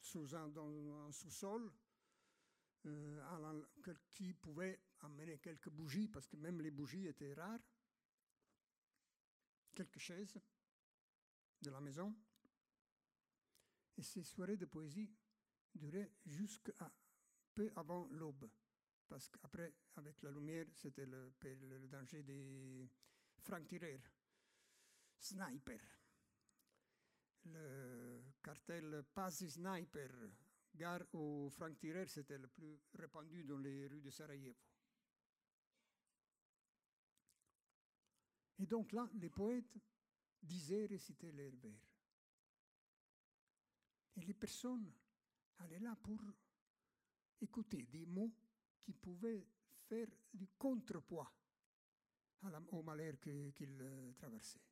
[0.00, 1.72] Sous un, dans un sous-sol,
[2.86, 3.62] euh,
[4.10, 7.60] qui pouvait amener quelques bougies, parce que même les bougies étaient rares,
[9.74, 10.38] quelques chaises
[11.60, 12.14] de la maison.
[13.98, 15.10] Et ces soirées de poésie
[15.74, 16.90] duraient jusqu'à
[17.54, 18.48] peu avant l'aube.
[19.08, 22.88] Parce qu'après, avec la lumière, c'était le, le, danger des
[23.40, 24.00] francs-tireurs,
[25.20, 25.98] snipers.
[27.44, 30.10] Le cartel Pasi Sniper,
[30.74, 34.56] gare aux francs-tireurs, c'était le plus répandu dans les rues de Sarajevo.
[38.58, 39.78] Et donc là, les poètes
[40.42, 41.80] disaient réciter leurs vers.
[44.16, 44.92] Et les personnes
[45.58, 46.20] allaient là pour
[47.40, 48.32] écouter des mots
[48.82, 49.46] qui pouvaient
[49.88, 51.32] faire du contrepoids
[52.72, 54.69] au malheur qu'ils euh, traversaient.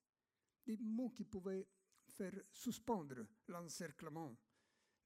[0.69, 1.67] Des mots qui pouvaient
[2.09, 4.37] faire suspendre l'encerclement,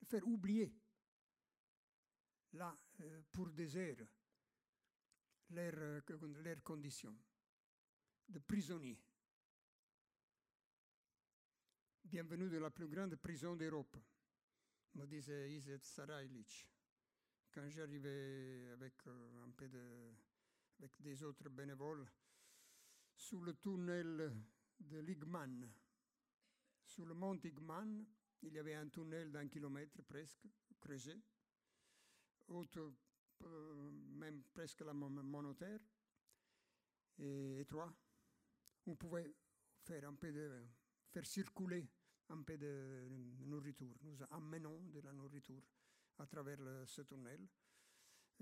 [0.09, 0.75] faire oublier
[2.55, 3.47] là, euh, pour
[5.51, 6.01] leurs euh,
[6.65, 7.17] conditions
[8.29, 9.01] de prisonniers.
[12.07, 13.97] Bienvenue dans la plus grande prison d'Europe,
[14.97, 16.69] me disait Izet Sarajlic
[17.53, 20.13] quand j'arrivais avec euh, un peu de,
[20.81, 22.11] avec des autres bénévoles
[23.15, 24.35] sous le tunnel
[24.89, 25.69] de Ligman.
[26.85, 28.05] Sous le mont Igman,
[28.43, 30.47] il y avait un tunnel d'un kilomètre presque,
[30.81, 31.15] creusé,
[32.49, 35.81] haute, euh, même presque la monotaire,
[37.19, 37.93] et étroit.
[38.87, 39.35] On pouvait
[39.81, 40.67] faire un peu de,
[41.11, 41.89] faire circuler
[42.29, 43.09] un peu de
[43.45, 43.95] nourriture.
[44.03, 45.63] Nous amenons de la nourriture
[46.19, 47.47] à travers ce tunnel,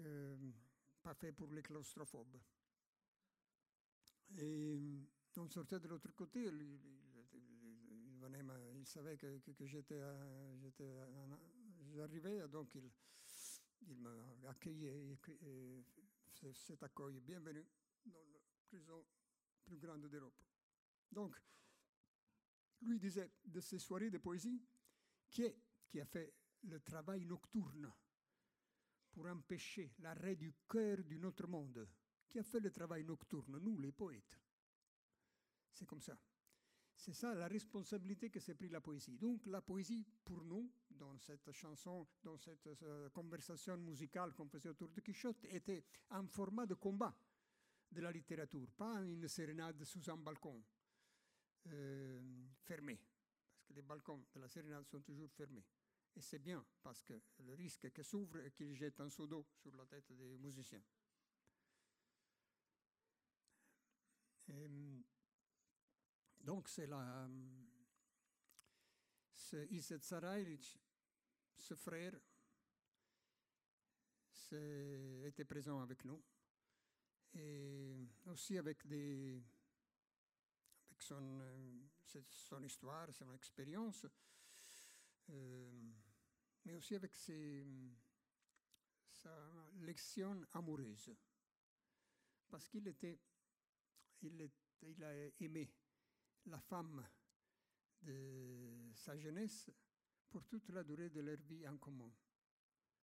[0.01, 0.37] euh,
[1.03, 2.39] pas fait pour les claustrophobes.
[5.37, 6.79] On sortait de l'autre côté, il, il,
[8.77, 10.01] il savait que, que, j'étais,
[11.95, 12.91] j'arrivais, donc il,
[13.89, 14.11] il m'a
[14.49, 15.85] accueilli, et, et,
[16.55, 17.67] cet accueil, bienvenue
[18.07, 19.05] dans la prison
[19.65, 20.41] plus grande d'Europe.
[21.13, 21.37] Donc,
[22.83, 24.63] lui disait de ces soirées de poésie,
[25.29, 25.57] qui, est,
[25.89, 27.93] qui a fait le travail nocturne
[29.13, 31.89] pour empêcher l'arrêt du cœur d'un autre monde.
[32.29, 34.39] Qui a fait le travail nocturne Nous, les poètes.
[35.73, 36.19] C'est comme ça.
[36.97, 39.17] C'est ça la responsabilité que s'est pris la poésie.
[39.17, 44.69] Donc la poésie, pour nous, dans cette chanson, dans cette euh, conversation musicale qu'on faisait
[44.69, 47.17] autour de Quichotte, était un format de combat
[47.91, 50.63] de la littérature, pas une sérénade sous un balcon
[51.69, 52.21] euh,
[52.65, 53.01] fermé,
[53.55, 55.65] parce que les balcons de la sérénade sont toujours fermés.
[56.17, 59.27] Et c'est bien, parce que le risque est qu'il s'ouvre et qu'il jette un seau
[59.27, 60.83] d'eau sur la tête des musiciens.
[64.49, 64.69] Et
[66.51, 67.29] donc c'est la...
[69.37, 70.01] Ce Iset
[71.57, 72.15] ce frère,
[75.25, 76.21] était présent avec nous.
[77.35, 79.41] Et aussi avec, des,
[80.89, 81.79] avec son, euh,
[82.29, 84.07] son histoire, son expérience.
[85.29, 85.71] Euh,
[86.65, 87.65] mais aussi avec ses,
[89.13, 89.33] sa
[89.83, 91.15] lection amoureuse.
[92.49, 93.21] Parce qu'il était,
[94.23, 94.51] il,
[94.83, 95.71] il a aimé
[96.47, 97.07] la femme
[98.03, 99.71] de sa jeunesse
[100.29, 102.11] pour toute la durée de leur vie en commun,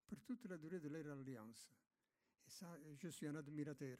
[0.08, 1.72] pour toute la durée de leur alliance.
[2.46, 3.98] Et ça, je suis un admirateur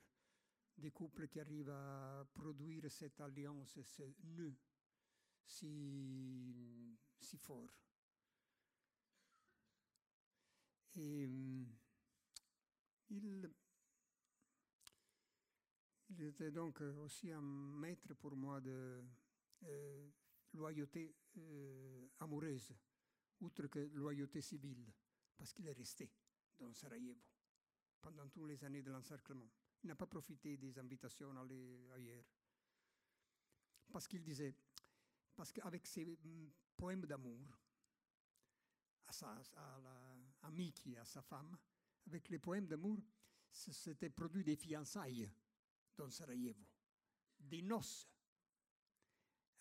[0.78, 4.56] des couples qui arrivent à produire cette alliance, ce nœud
[5.48, 7.70] si, si fort.
[10.96, 11.68] Et il,
[16.10, 19.04] il, était donc aussi un maître pour moi de
[19.64, 20.10] euh,
[20.54, 22.74] loyauté euh, amoureuse,
[23.40, 24.92] outre que loyauté civile,
[25.38, 26.12] parce qu'il est resté
[26.58, 27.18] dans Sarajevo
[28.02, 29.50] pendant toutes les années de l'encerclement.
[29.84, 32.26] Il n'a pas profité des invitations à aller ailleurs.
[33.92, 34.56] Parce qu'il disait,
[35.36, 37.58] parce qu'avec ses mm, poèmes d'amour,
[39.08, 39.82] à, sa, à,
[40.42, 41.58] à à sa femme,
[42.08, 43.00] avec les poèmes d'amour,
[43.50, 45.32] s'étaient produit des fiançailles
[45.96, 46.66] dans Sarajevo,
[47.40, 48.08] des noces,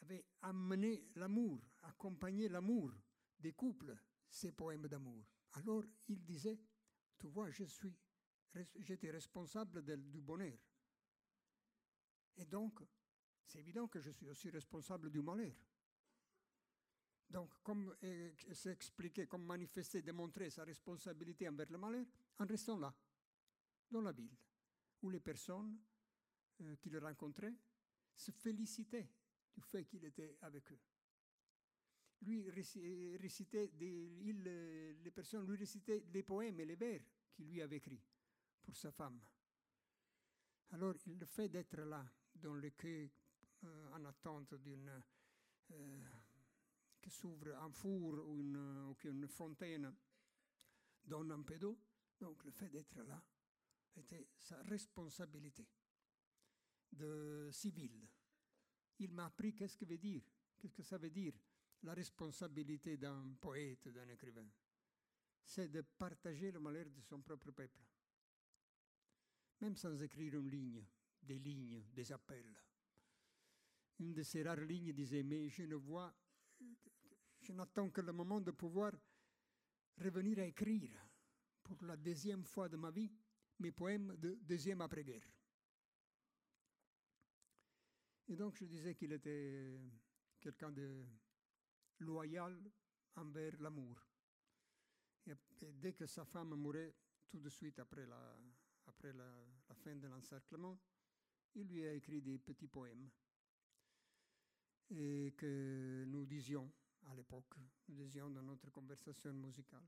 [0.03, 2.93] avait amené l'amour, accompagné l'amour
[3.39, 3.97] des couples,
[4.29, 5.25] ces poèmes d'amour.
[5.53, 6.59] Alors il disait,
[7.19, 7.95] tu vois, je suis,
[8.79, 10.59] j'étais responsable du bonheur.
[12.37, 12.81] Et donc,
[13.47, 15.55] c'est évident que je suis aussi responsable du malheur.
[17.31, 22.07] Donc, comme euh, s'expliquer, comme manifester, démontrer sa responsabilité envers le malheur,
[22.39, 22.95] en restant là,
[23.91, 24.37] dans la ville,
[25.03, 25.79] où les personnes
[26.61, 27.55] euh, qu'il rencontrait
[28.15, 29.09] se félicitaient
[29.57, 30.79] du fait qu'il était avec eux.
[32.23, 34.09] Lui réci- récitait des,
[35.03, 35.57] les personnes lui
[36.23, 37.03] poèmes et les vers
[37.33, 38.03] qu'il lui avait écrits
[38.63, 39.21] pour sa femme.
[40.71, 42.05] Alors, le fait d'être là,
[42.35, 43.13] dans le quai,
[43.65, 45.03] euh, en attente d'une
[45.71, 46.05] euh,
[47.01, 49.95] que s'ouvre un four ou une, qu'une fontaine
[51.05, 51.79] donne un peu d'eau,
[52.19, 53.23] donc le fait d'être là
[53.95, 55.67] était sa responsabilité
[56.93, 58.09] de civil.
[58.99, 60.23] Il m'a appris qu'est-ce que veut dire,
[60.59, 61.35] qu'est-ce que ça veut dire,
[61.83, 64.47] la responsabilité d'un poète, d'un écrivain.
[65.45, 67.81] C'est de partager le malheur de son propre peuple.
[69.61, 70.85] Même sans écrire une ligne,
[71.23, 72.55] des lignes, des appels.
[73.99, 76.13] Une de ces rares lignes disait, mais je ne vois,
[77.41, 78.93] je n'attends que le moment de pouvoir
[79.99, 80.91] revenir à écrire
[81.63, 83.11] pour la deuxième fois de ma vie
[83.59, 85.36] mes poèmes de deuxième après-guerre.
[88.29, 89.81] Et donc je disais qu'il était
[90.41, 91.05] quelqu'un de
[92.01, 92.61] loyal
[93.15, 94.05] envers l'amour.
[95.27, 95.35] Et,
[95.73, 96.95] dès que sa femme mourait,
[97.29, 98.39] tout de suite après la,
[99.03, 100.79] la, fin de l'encerclement,
[101.55, 103.11] il lui a écrit des petits poèmes
[104.91, 106.73] et que nous disions
[107.07, 107.55] à l'époque,
[107.89, 109.87] nous disions dans notre conversation musicale.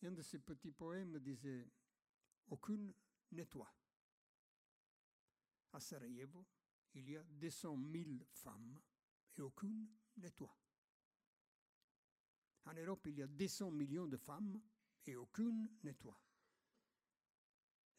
[0.00, 1.68] Et un de ces petits poèmes disait
[2.48, 2.92] Aucune
[3.30, 3.72] nettoie.
[5.72, 6.44] À Sarajevo,
[6.94, 8.80] il y a 200 000 femmes
[9.36, 10.56] et aucune nettoie.
[12.64, 14.60] En Europe, il y a 200 millions de femmes
[15.06, 16.18] et aucune nettoie.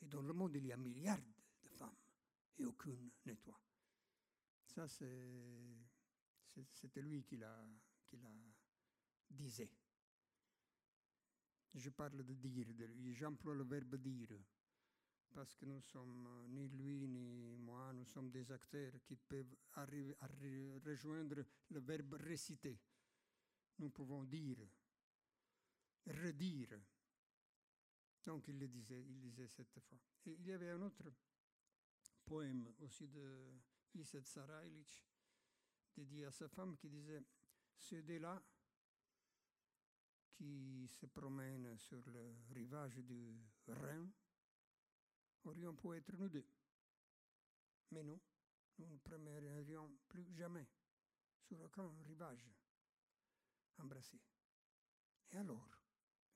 [0.01, 1.19] Et dans le monde, il y a milliards
[1.63, 1.95] de femmes
[2.57, 3.59] et aucune nettoie.
[4.65, 5.85] Ça, c'est,
[6.47, 7.65] c'est- c'était lui qui l'a,
[8.05, 8.17] qui
[9.29, 9.71] disait.
[11.73, 13.13] Je parle de dire, de lui.
[13.15, 14.29] j'emploie le verbe dire,
[15.33, 19.55] parce que nous sommes, euh, ni lui ni moi, nous sommes des acteurs qui peuvent
[19.73, 22.79] arriver re- rejoindre le verbe réciter.
[23.79, 24.59] Nous pouvons dire,
[26.05, 26.79] redire.
[28.25, 29.99] Donc il le disait, il disait cette fois.
[30.25, 31.11] Et il y avait un autre
[32.23, 33.51] poème aussi de
[33.95, 35.03] Iset Sarailic,
[35.95, 37.21] dédié à sa femme, qui disait
[37.77, 38.41] Ceux là
[40.31, 43.35] qui se promènent sur le rivage du
[43.67, 44.07] Rhin
[45.45, 46.45] aurions pu être nous deux.
[47.91, 48.19] Mais non,
[48.79, 50.67] nous ne promènerions plus jamais
[51.41, 52.49] sur aucun rivage
[53.77, 54.19] embrassé.
[55.31, 55.69] Et alors,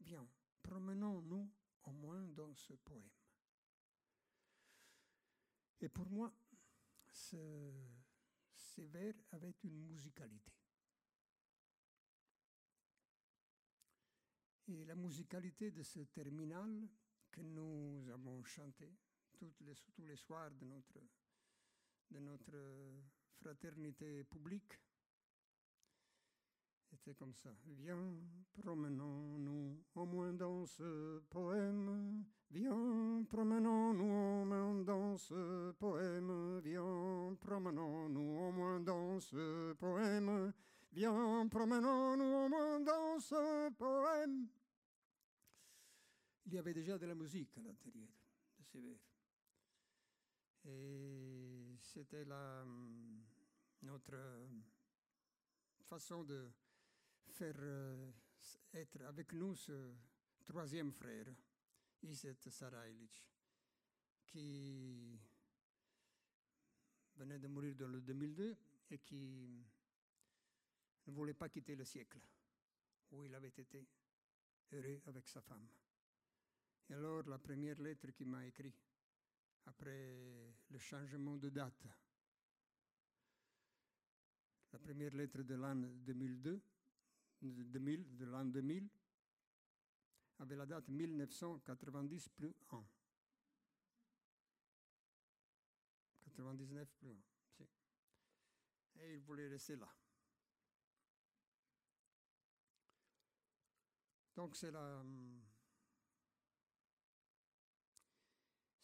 [0.01, 0.27] viens,
[0.61, 1.51] promenons-nous
[1.83, 3.09] au moins dans ce poème.
[5.79, 6.33] Et pour moi,
[7.07, 7.73] ce-
[8.55, 10.51] ces vers avaient une musicalité.
[14.69, 16.89] Et la musicalité de ce terminal
[17.41, 18.89] nous avons chanté
[19.33, 20.99] toutes les- tous les soirs de notre,
[22.11, 22.53] de notre
[23.39, 24.79] fraternité publique
[26.93, 27.49] était comme ça.
[27.65, 28.17] Viens,
[28.53, 32.23] promenons-nous au moins dans ce poème.
[32.49, 36.59] Viens, promenons-nous au moins dans ce poème.
[36.61, 40.53] Viens, promenons-nous au moins dans ce poème.
[40.93, 44.47] Viens, promenons-nous au moins dans ce poème.
[46.47, 48.07] Il y avait déjà de la musique à l'intérieur
[48.57, 48.99] de ces vers.
[50.63, 52.23] Et c'était
[53.81, 54.47] notre euh,
[55.83, 56.49] façon de
[57.33, 58.11] faire euh,
[58.73, 59.93] être avec nous ce
[60.45, 61.27] troisième frère,
[62.03, 63.25] Iset Sarailic,
[64.25, 65.19] qui
[67.17, 68.57] venait de mourir dans le 2002
[68.91, 69.65] et qui
[71.07, 72.19] ne voulait pas quitter le siècle
[73.11, 73.85] où il avait été
[74.71, 75.67] heureux avec sa femme.
[76.89, 78.79] Et alors, la première lettre qu'il m'a écrite,
[79.65, 81.85] après le changement de date,
[84.71, 86.61] la première lettre de l'an 2002,
[87.41, 88.89] de l'an 2000,
[90.39, 92.83] avait la date 1990 plus 1.
[96.25, 97.15] 99 plus 1.
[98.99, 99.87] Et il voulait rester là.
[104.35, 105.41] Donc c'est la, hum,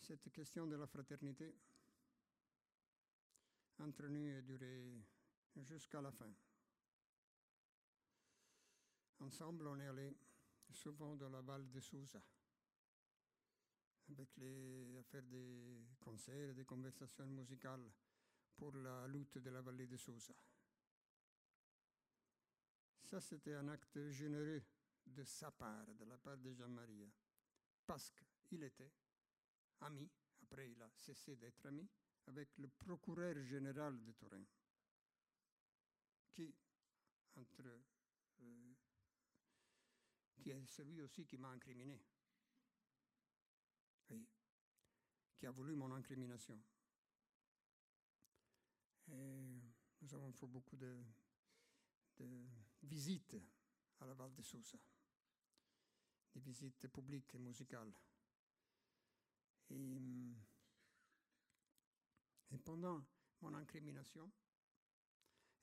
[0.04, 1.56] Cette question de la fraternité
[3.80, 5.02] entre nous a duré
[5.62, 6.30] jusqu'à la fin.
[9.20, 10.14] Ensemble, on est allé
[10.70, 12.22] souvent dans la Val de Sousa,
[14.10, 17.90] avec les, à faire des concerts des conversations musicales
[18.58, 20.34] pour la lutte de la vallée de Sousa.
[23.06, 24.64] Ça, c'était un acte généreux
[25.06, 27.10] de sa part, de la part de Jean-Marie,
[27.86, 28.12] parce
[28.44, 28.92] qu'il était
[29.82, 30.10] ami,
[30.42, 31.88] après il a cessé d'être ami,
[32.28, 34.44] avec le procureur général de Turin,
[36.32, 36.54] qui,
[37.36, 37.68] entre,
[38.42, 38.74] euh,
[40.36, 42.02] qui est celui aussi qui m'a incriminé,
[45.38, 46.62] qui a voulu mon incrimination.
[49.08, 51.04] Nous avons fait beaucoup de,
[52.18, 52.46] de
[52.84, 53.36] visites
[54.00, 54.78] à la Val de Sousa,
[56.34, 57.94] des visites publiques et musicales.
[59.70, 60.36] Et,
[62.52, 63.04] et pendant
[63.42, 64.32] mon incrimination,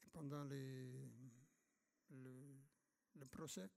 [0.02, 1.10] et pendant le
[3.30, 3.70] procès,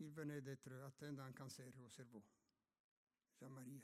[0.00, 2.22] il venait d'être atteint d'un cancer au cerveau.
[3.40, 3.80] Jean-Marie,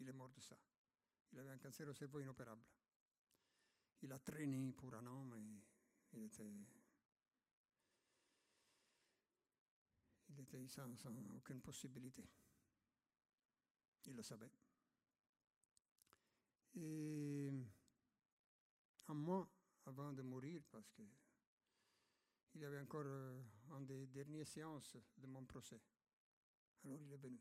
[0.00, 0.56] il est mort de ça.
[1.32, 2.64] Il avait un cancer au cerveau inopérable.
[4.02, 5.40] Il a traîné pour un an, mais
[6.12, 6.52] il était,
[10.28, 12.24] il était sans, sans aucune possibilité.
[14.06, 14.50] Il le savait.
[16.76, 17.50] Et
[19.08, 19.48] un mois
[19.86, 21.02] avant de mourir, parce que
[22.54, 25.80] il y avait encore euh, une des dernières séances de mon procès.
[26.84, 27.40] Alors il est venu,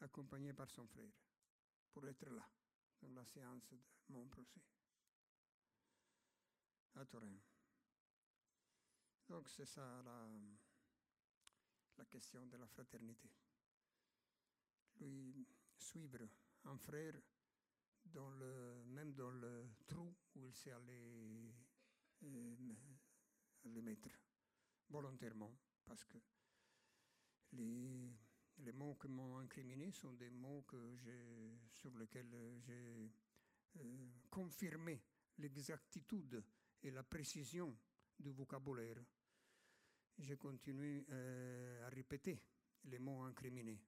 [0.00, 1.12] accompagné par son frère,
[1.92, 2.48] pour être là,
[3.02, 4.60] dans la séance de mon procès,
[6.94, 7.38] à Turin.
[9.28, 10.28] Donc c'est ça la,
[11.98, 13.30] la question de la fraternité.
[15.00, 15.46] Lui,
[15.78, 16.28] suivre
[16.64, 17.14] un frère
[18.04, 21.52] dans le, même dans le trou où il s'est allé
[22.24, 22.54] euh,
[23.64, 24.10] le mettre
[24.88, 26.18] volontairement, parce que
[27.52, 28.12] les,
[28.58, 30.96] les mots que m'ont incriminés sont des mots que
[31.72, 33.10] sur lesquels j'ai
[33.76, 35.00] euh, confirmé
[35.38, 36.42] l'exactitude
[36.82, 37.76] et la précision
[38.18, 39.02] du vocabulaire.
[40.18, 42.42] J'ai continué euh, à répéter
[42.84, 43.80] les mots incriminés,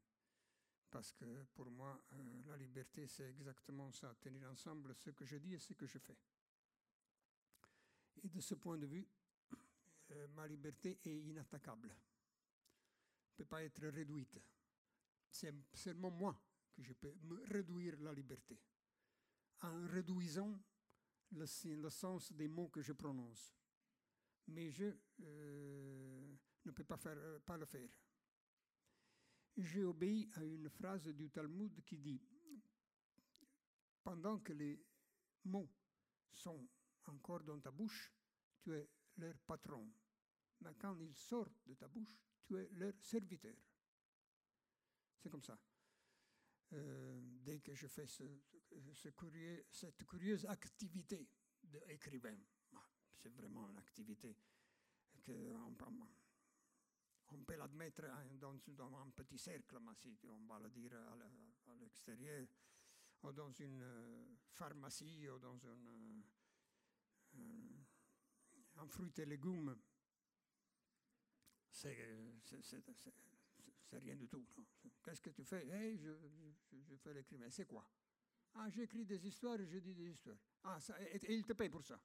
[0.93, 1.25] parce que
[1.55, 5.59] pour moi, euh, la liberté, c'est exactement ça, tenir ensemble ce que je dis et
[5.59, 6.19] ce que je fais.
[8.23, 9.09] Et de ce point de vue,
[10.11, 14.39] euh, ma liberté est inattaquable, ne peut pas être réduite.
[15.31, 16.39] C'est seulement moi
[16.75, 18.61] que je peux me réduire la liberté,
[19.63, 20.61] en réduisant
[21.31, 21.47] le,
[21.89, 23.55] sens des mots que je prononce.
[24.49, 26.37] Mais je euh,
[26.67, 27.89] ne peux pas le faire.
[29.57, 32.21] J'ai obéi à une phrase du Talmud qui dit,
[34.03, 34.83] pendant que les
[35.45, 35.71] mots
[36.31, 36.69] sont
[37.07, 38.13] encore dans ta bouche,
[38.63, 39.93] tu es leur patron
[40.63, 43.55] mais quand ils sortent de ta bouche, tu es leur serviteur.
[45.19, 45.59] C'est comme ça.
[46.73, 51.29] Euh, dès que je fais cette curieuse activité
[51.63, 52.39] d'écrivain,
[52.73, 54.37] bah, c'est vraiment une activité
[55.29, 55.75] on
[57.39, 58.03] peut l'admettre
[58.39, 62.47] dans, un petit cercle, mais si on va le dire à l'extérieur,
[63.23, 66.25] ou dans une euh, pharmacie, ou dans une,
[67.37, 67.83] euh,
[68.77, 69.77] un fruit et légumes
[73.91, 74.47] c'est rien du tout.
[75.03, 75.67] Qu'est-ce que tu fais?
[75.69, 77.51] Hey, je, je, je, fais l'écrivain.
[77.51, 77.87] C'est quoi?
[78.55, 80.37] Ah, j'écris des histoires et je dis des histoires.
[80.65, 82.01] Ah, ça, et, et, il te paye pour ça.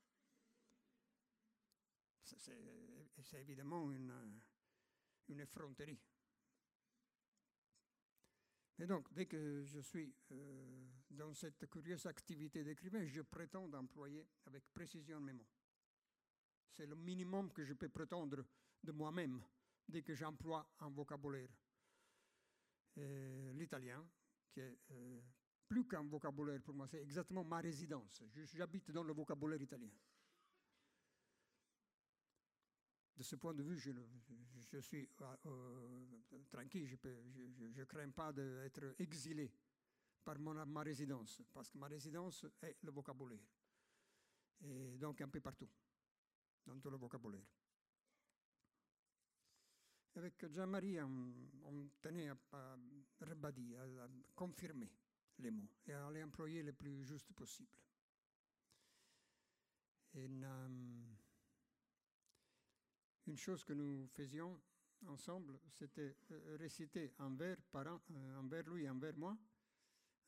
[2.23, 4.41] C'est évidemment une,
[5.29, 5.99] une effronterie.
[8.79, 14.27] Et donc, dès que je suis euh, dans cette curieuse activité d'écrivain, je prétends d'employer
[14.45, 15.47] avec précision mes mots.
[16.69, 18.45] C'est le minimum que je peux prétendre
[18.83, 19.41] de moi-même
[19.87, 21.49] dès que j'emploie un vocabulaire.
[22.95, 24.03] L'italien,
[24.51, 25.21] qui est euh,
[25.67, 28.23] plus qu'un vocabulaire pour moi, c'est exactement ma résidence.
[28.55, 29.91] J'habite dans le vocabulaire italien.
[33.17, 38.93] De ce point de vue, je, suis euh, euh tranquille, je ne crains pas d'être
[38.99, 39.51] exilé
[40.23, 43.39] par ma résidence, parce que ma résidence est le vocabulaire.
[44.61, 45.67] Et donc un peu partout,
[46.65, 47.41] dans tout le vocabulaire.
[50.15, 54.91] Avec Jean-Marie, on, tenait à, à à, confirmer
[55.39, 57.69] les mots et à les employer le plus juste possible.
[60.13, 61.06] Et, um,
[63.27, 64.59] une chose que nous faisions
[65.05, 69.37] ensemble, c'était euh, récité envers, par, euh, envers lui, envers moi,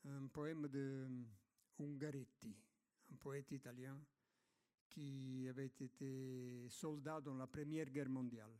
[0.04, 1.08] un poème de
[1.78, 2.54] Ungaretti,
[3.10, 3.98] un poète italien
[4.88, 8.52] qui avait été soldat dans la Première Guerre mondiale.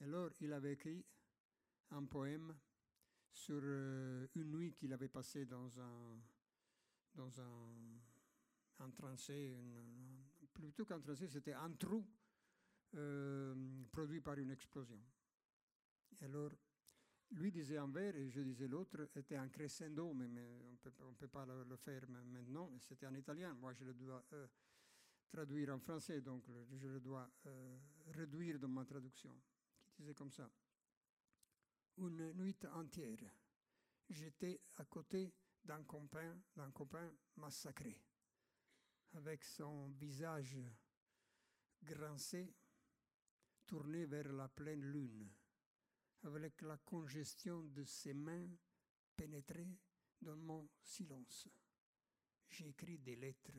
[0.00, 1.04] Et alors, il avait écrit
[1.90, 2.54] un poème
[3.32, 6.20] sur euh, une nuit qu'il avait passée dans un,
[7.14, 8.00] dans un,
[8.80, 8.90] un
[10.52, 12.04] plutôt qu'un tranchée, c'était un trou
[12.94, 13.54] euh,
[13.90, 15.00] produit par une explosion.
[16.20, 16.50] Et alors,
[17.32, 20.26] lui disait un vers et je disais l'autre, était un crescendo, mais,
[21.00, 23.54] on ne peut pas le, faire ma- maintenant, c'était en italien.
[23.54, 24.46] Moi, je le dois euh,
[25.28, 27.76] traduire en français, donc je le dois euh,
[28.12, 29.34] réduire dans ma traduction,
[29.84, 30.48] qui disait comme ça.
[31.98, 33.24] Une nuit entière,
[34.08, 35.32] j'étais à côté
[35.64, 37.98] d'un copain, d'un copain massacré,
[39.14, 40.58] avec son visage
[41.82, 42.52] grincé,
[43.66, 45.28] tourné vers la pleine lune,
[46.22, 48.48] avec la congestion de ses mains
[49.16, 49.78] pénétrées
[50.20, 51.48] dans mon silence.
[52.48, 53.58] J'ai écrit des lettres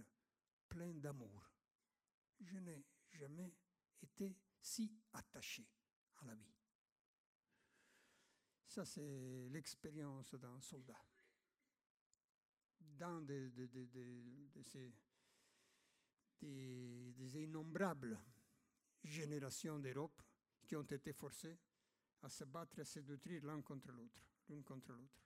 [0.67, 1.51] pleines d'amour.
[2.39, 3.53] Je n'ai jamais
[4.01, 5.67] été si attaché
[6.17, 6.55] à la vie.
[8.67, 11.05] Ça, c'est l'expérience d'un soldat.
[12.79, 13.49] Dans des
[17.43, 18.19] innombrables
[19.05, 20.21] générations d'Europe
[20.65, 21.57] qui ont été forcées
[22.21, 25.21] à se battre et à se détruire l'un contre l'autre, l'une contre l'autre.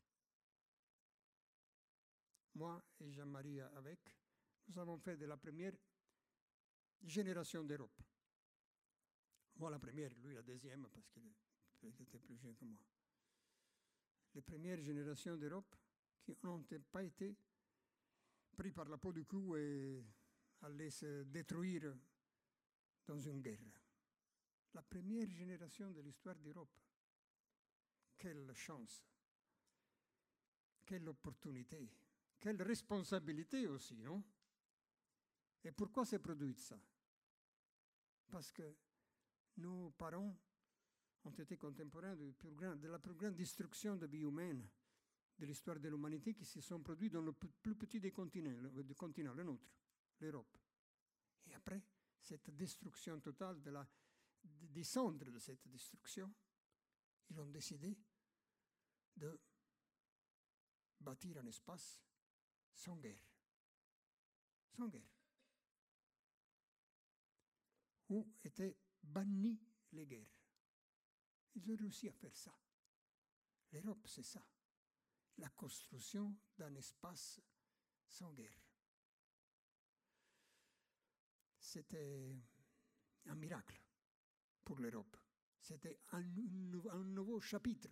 [2.55, 3.99] Moi et Jean-Marie avec,
[4.67, 5.73] nous avons fait de la première
[7.03, 8.01] génération d'Europe.
[9.57, 11.31] Moi la première, lui la deuxième, parce qu'il
[11.83, 12.79] il était plus jeune que moi.
[14.35, 15.75] Les premières générations d'Europe
[16.21, 17.35] qui n'ont pas été
[18.55, 20.03] pris par la peau du cou et
[20.61, 21.95] allaient se détruire
[23.09, 23.57] dans une guerre.
[24.75, 26.79] La première génération de l'histoire d'Europe.
[28.15, 29.03] Quelle chance,
[30.85, 31.89] quelle opportunité,
[32.39, 34.23] quelle responsabilité aussi, non?
[35.63, 36.79] Et pourquoi s'est produit ça?
[38.29, 38.75] Parce que
[39.57, 40.37] nos parents
[41.23, 44.67] ont été contemporains du plus de la plus grande destruction de vie humaine
[45.39, 48.83] de l'histoire de l'humanité qui se sont produits dans le plus petit des continents, le,
[48.93, 49.69] continent, le nôtre,
[50.19, 50.57] l'Europe.
[51.47, 51.81] Et après,
[52.29, 53.87] cette destruction totale, de la,
[54.43, 56.31] de descendre de cette destruction,
[57.29, 57.97] ils ont décidé
[59.15, 59.41] de
[60.99, 62.03] bâtir un espace
[62.75, 63.25] sans guerre.
[64.77, 65.09] Sans guerre.
[68.09, 69.59] Où étaient bannies
[69.91, 70.37] les guerres.
[71.55, 72.55] Ils ont réussi à faire ça.
[73.71, 74.43] L'Europe, c'est ça.
[75.37, 77.41] La construction d'un espace
[78.07, 78.68] sans guerre.
[81.69, 82.35] C'était
[83.27, 83.79] un miracle
[84.65, 85.15] pour l'Europe.
[85.61, 87.89] C'était un, nou- un nouveau chapitre,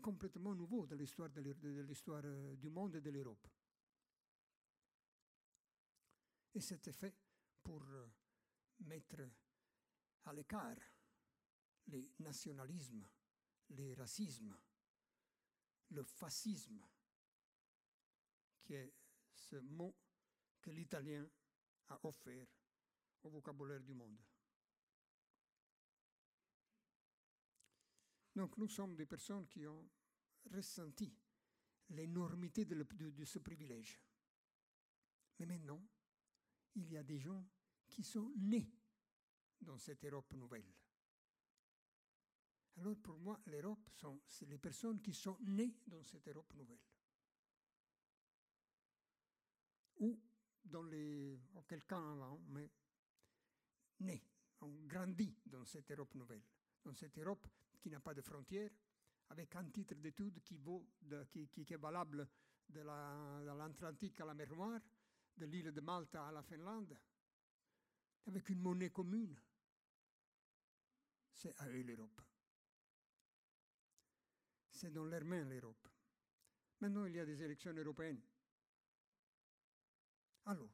[0.00, 3.48] complètement nouveau de l'histoire euh, du monde et de l'Europe.
[6.54, 7.16] Et c'était fait
[7.64, 8.06] pour euh,
[8.84, 9.28] mettre
[10.26, 10.76] à l'écart
[11.88, 13.08] les nationalismes,
[13.70, 14.56] les racismes,
[15.90, 16.80] le fascisme,
[18.62, 18.94] qui est
[19.34, 19.96] ce mot
[20.60, 21.28] que l'italien
[21.88, 22.46] a offert
[23.24, 24.18] au vocabulaire du monde.
[28.34, 29.88] Donc nous sommes des personnes qui ont
[30.52, 31.14] ressenti
[31.90, 34.00] l'énormité de, ce privilège.
[35.38, 35.82] Mais maintenant,
[36.74, 37.44] il y a des gens
[37.88, 38.72] qui sont nés
[39.60, 40.72] dans cette Europe nouvelle.
[42.76, 46.80] Alors pour moi, l'Europe, sont- c'est les personnes qui sont nées dans cette Europe nouvelle.
[49.98, 50.20] Ou
[50.64, 52.68] dans les, ou quelqu'un avant, mais
[54.04, 54.22] nés,
[54.60, 56.42] ont grandi dans cette Europe nouvelle,
[56.84, 57.46] dans cette Europe
[57.80, 58.70] qui n'a pas de frontières,
[59.30, 60.58] avec un titre d'étude qui,
[61.48, 62.28] qui, est valable
[62.68, 64.80] de la- de l'Atlantique à la mer Noire,
[65.36, 66.96] de l'île de Malte à la Finlande,
[68.26, 69.36] avec une monnaie commune.
[71.32, 72.20] C'est à eux l'Europe.
[74.70, 75.88] C'est dans leurs mains l'Europe.
[76.80, 78.20] Maintenant, il y a des élections européennes.
[80.46, 80.70] Alors,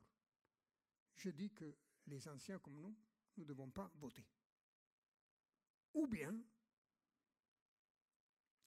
[1.15, 1.77] je dis que
[2.07, 2.97] les anciens comme nous,
[3.37, 4.27] nous ne devons pas voter.
[5.95, 6.35] Ou bien,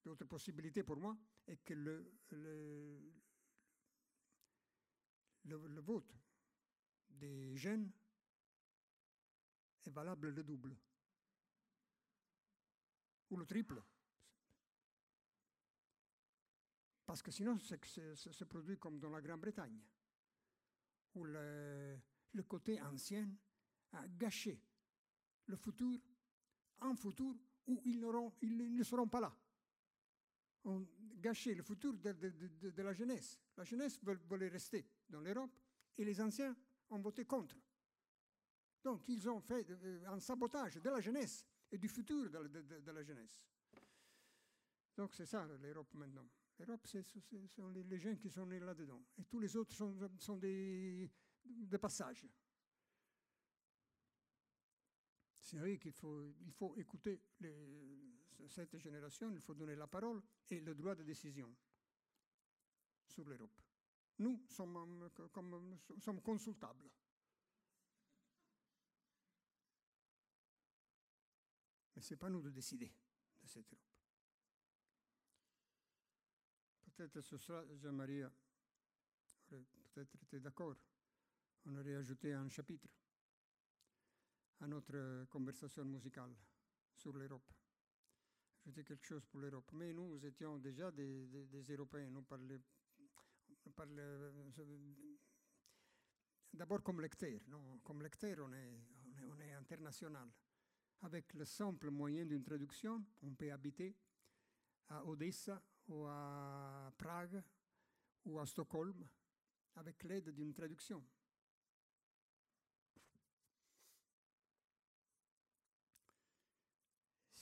[0.05, 3.11] l'autre possibilité pour moi est que le,
[5.82, 6.14] vote
[7.09, 7.91] des jeunes
[9.86, 10.76] est valable le double
[13.30, 13.82] ou le triple.
[17.05, 19.80] Parce que sinon, ça se produit comme dans la Grande-Bretagne,
[21.16, 21.99] où le
[22.47, 23.30] côté ancien
[23.94, 24.60] a gâché
[25.48, 26.00] le futur
[26.82, 27.36] un futur
[27.68, 29.36] où ils, ne seront pas là.
[30.66, 30.86] On
[31.20, 33.39] gâchait le futur de, la jeunesse.
[33.58, 35.56] La jeunesse voulait rester dans l'Europe
[35.98, 36.56] et les anciens
[36.89, 37.56] ont voté contre.
[38.84, 43.04] Donc ils ont fait euh, un sabotage de la jeunesse et du futur de, la
[43.04, 43.46] jeunesse.
[44.96, 46.28] Donc c'est ça l'Europe maintenant.
[46.60, 47.02] L'Europe, ce
[47.48, 49.02] sont les, gens qui sont nés là-dedans.
[49.18, 51.10] Et tous les autres sont, des
[51.82, 52.28] passages.
[55.54, 57.22] C'est vrai qu'il faut, il faut écouter
[58.47, 61.56] cette génération, il faut donner la parole et le droit de décision
[63.06, 63.62] sur l'Europe.
[64.18, 66.89] Nous sommes, comme, sommes consultables.
[71.95, 72.91] Mais ce n'est pas nous de décider
[73.39, 73.86] de cette Europe.
[76.95, 78.24] Peut-être ce soir, Jean-Marie
[79.49, 80.76] peut-être été d'accord.
[81.66, 82.89] On aurait ajouté un chapitre
[84.68, 86.34] notre conversation musicale
[86.95, 87.51] sur l'Europe.
[88.66, 89.70] Ajouter quelque chose pour l'Europe.
[89.74, 91.28] Mais nous, étions déjà des,
[91.70, 92.09] Européens.
[92.09, 92.59] Nous parlions,
[93.80, 94.32] euh,
[96.53, 97.39] d'abord comme lecteur.
[97.47, 98.80] Non, comme lecteur, on est,
[99.28, 100.30] on est international.
[101.01, 103.95] Avec le simple moyen d'une traduction, on peut habiter
[104.88, 107.43] à Odessa ou à Prague
[108.26, 109.05] ou à Stockholm
[109.76, 111.03] avec l'aide d'une traduction.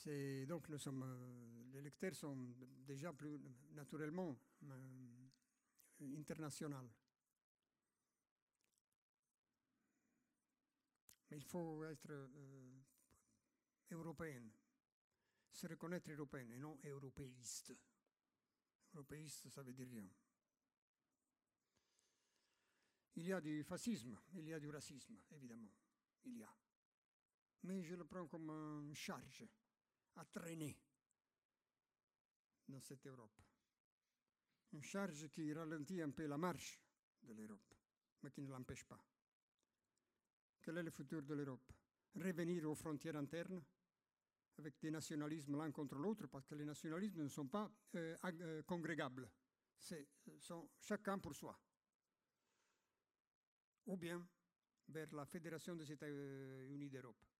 [0.03, 2.35] C'est, donc nous sommes, les lecteurs sont
[2.87, 3.39] déjà plus
[3.73, 6.89] naturellement euh, international.
[11.29, 12.81] Mais il faut être euh,
[13.91, 14.41] européen,
[15.51, 17.71] se reconnaître européen et non européiste.
[18.95, 20.09] Européiste, ça veut dire rien.
[23.17, 25.71] Il y a du fascisme, il y a du racisme, évidemment.
[26.23, 26.51] Il y a.
[27.61, 29.45] Mais je le prends comme une charge
[30.15, 30.77] à traîner
[32.67, 33.41] dans cette Europe.
[34.73, 36.79] Une charge qui ralentit un peu la marche
[37.23, 37.73] de l'Europe,
[38.23, 39.03] mais qui ne l'empêche pas.
[40.61, 41.73] Quel est le futur de l'Europe
[42.15, 43.63] Revenir aux frontières internes
[44.57, 48.63] avec des nationalismes l'un contre l'autre, parce que les nationalismes ne sont pas euh, euh,
[48.63, 49.29] congrégables.
[49.77, 50.07] C'est
[50.39, 51.59] sont chacun pour soi.
[53.87, 54.27] Ou bien
[54.87, 57.30] vers la Fédération des États-Unis d'Europe.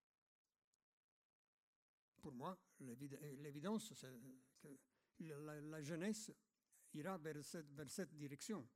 [2.21, 4.71] Pour moi, l'évidence, c'est
[5.15, 6.31] que la, jeunesse
[6.93, 8.67] ira vers cette, direction.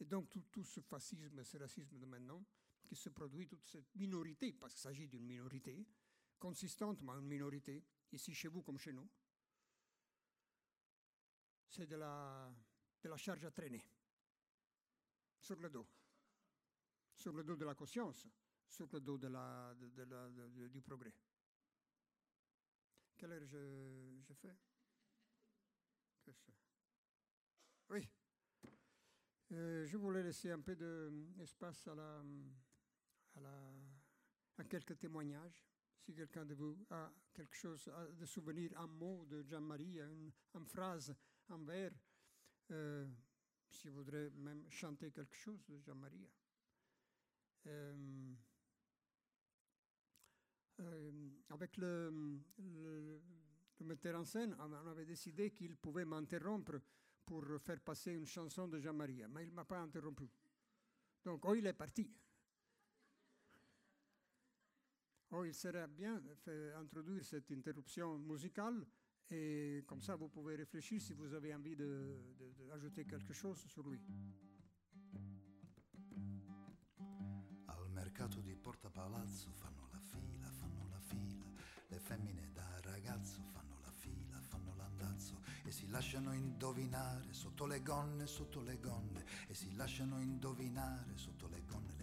[0.00, 2.44] Et donc tout, ce fascisme, ce racisme de maintenant,
[2.86, 5.86] qui se produit, toute cette minorité, parce qu'il s'agit d'une minorité,
[6.38, 9.08] consistante, mais une minorité, ici chez vous comme chez nous,
[11.68, 12.50] c'est de la,
[13.16, 13.84] charge à traîner
[15.38, 15.86] sur le dos,
[17.14, 18.26] sur le dos de la conscience,
[18.66, 19.18] sur le dos
[20.68, 21.12] du progrès.
[23.18, 24.56] Quelle heure je, je fais?
[27.90, 28.08] Oui.
[29.52, 30.76] Euh, je voulais laisser un peu
[31.36, 32.22] d'espace à, la,
[33.34, 33.72] à, la,
[34.58, 35.66] à quelques témoignages
[35.98, 40.66] si quelqu'un de vous a quelque chose de souvenir, un mot de Jean-Marie, une, une,
[40.66, 41.14] phrase,
[41.48, 41.92] un vers,
[42.70, 43.06] euh,
[43.68, 46.30] si vous voudrez même chanter quelque chose de Jean-Marie.
[47.66, 48.34] Euh,
[50.80, 51.10] euh,
[51.50, 52.40] avec le,
[53.80, 56.80] metteur en scène, on avait décidé qu'il pouvait m'interrompre
[57.24, 60.28] pour faire passer une chanson de Jean-Marie, mais il ne m'a pas interrompu.
[61.24, 62.10] Donc, oh, il est parti.
[65.30, 68.86] Oh, il serait bien d'introduire cette interruption musicale
[69.30, 74.00] et comme ça vous pouvez réfléchir si vous avez envie d'ajouter quelque chose sur lui.
[78.42, 79.52] Di Porta Palazzo
[82.08, 88.26] femmine da ragazzo fanno la fila, fanno l'andazzo e si lasciano indovinare sotto le gonne,
[88.26, 91.98] sotto le gonne e si lasciano indovinare sotto le gonne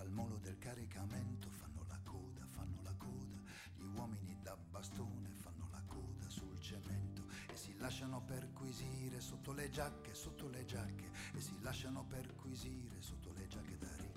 [0.00, 3.36] al molo del caricamento fanno la coda, fanno la coda,
[3.76, 9.68] gli uomini da bastone fanno la coda sul cemento e si lasciano perquisire sotto le
[9.68, 14.09] giacche, sotto le giacche e si lasciano perquisire sotto le giacche da ricucire.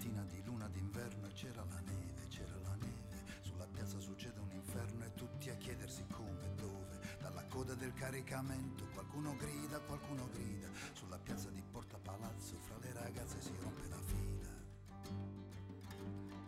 [0.00, 5.04] Mattina di luna d'inverno c'era la neve, c'era la neve, sulla piazza succede un inferno
[5.04, 11.18] e tutti a chiedersi come, dove, dalla coda del caricamento qualcuno grida, qualcuno grida, sulla
[11.18, 14.48] piazza di Porta Palazzo fra le ragazze si rompe la fila.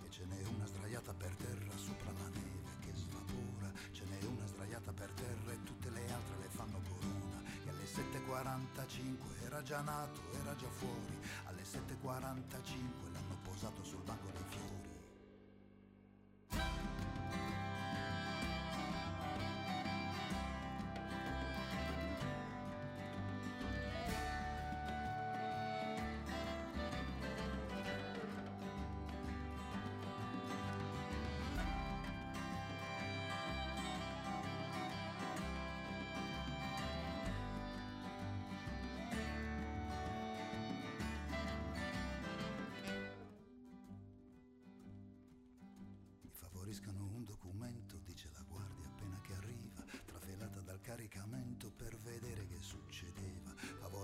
[0.02, 4.46] E ce n'è una sdraiata per terra sopra la neve che svapora, ce n'è una
[4.46, 7.42] sdraiata per terra e tutte le altre le fanno corona.
[7.66, 13.11] E alle 7.45 era già nato, era già fuori, alle 7.45 l'hanno
[13.52, 14.80] posato sul banco dei fiori.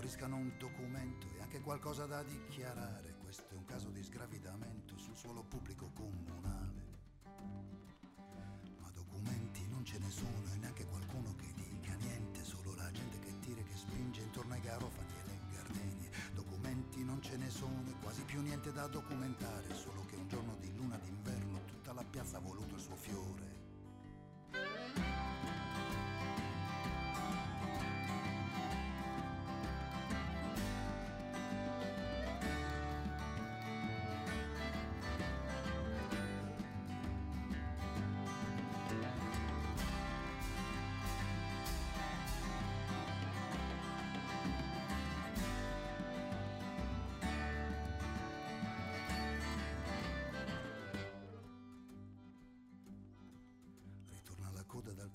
[0.09, 3.17] Favoriscano un documento e anche qualcosa da dichiarare.
[3.21, 6.97] Questo è un caso di sgravidamento sul suolo pubblico comunale.
[8.81, 13.19] Ma documenti non ce ne sono e neanche qualcuno che dica niente, solo la gente
[13.19, 16.11] che tira e che spinge intorno ai garofani e le gardenie.
[16.33, 20.57] Documenti non ce ne sono e quasi più niente da documentare, solo che un giorno
[20.57, 23.58] di luna d'inverno tutta la piazza ha voluto il suo fiore.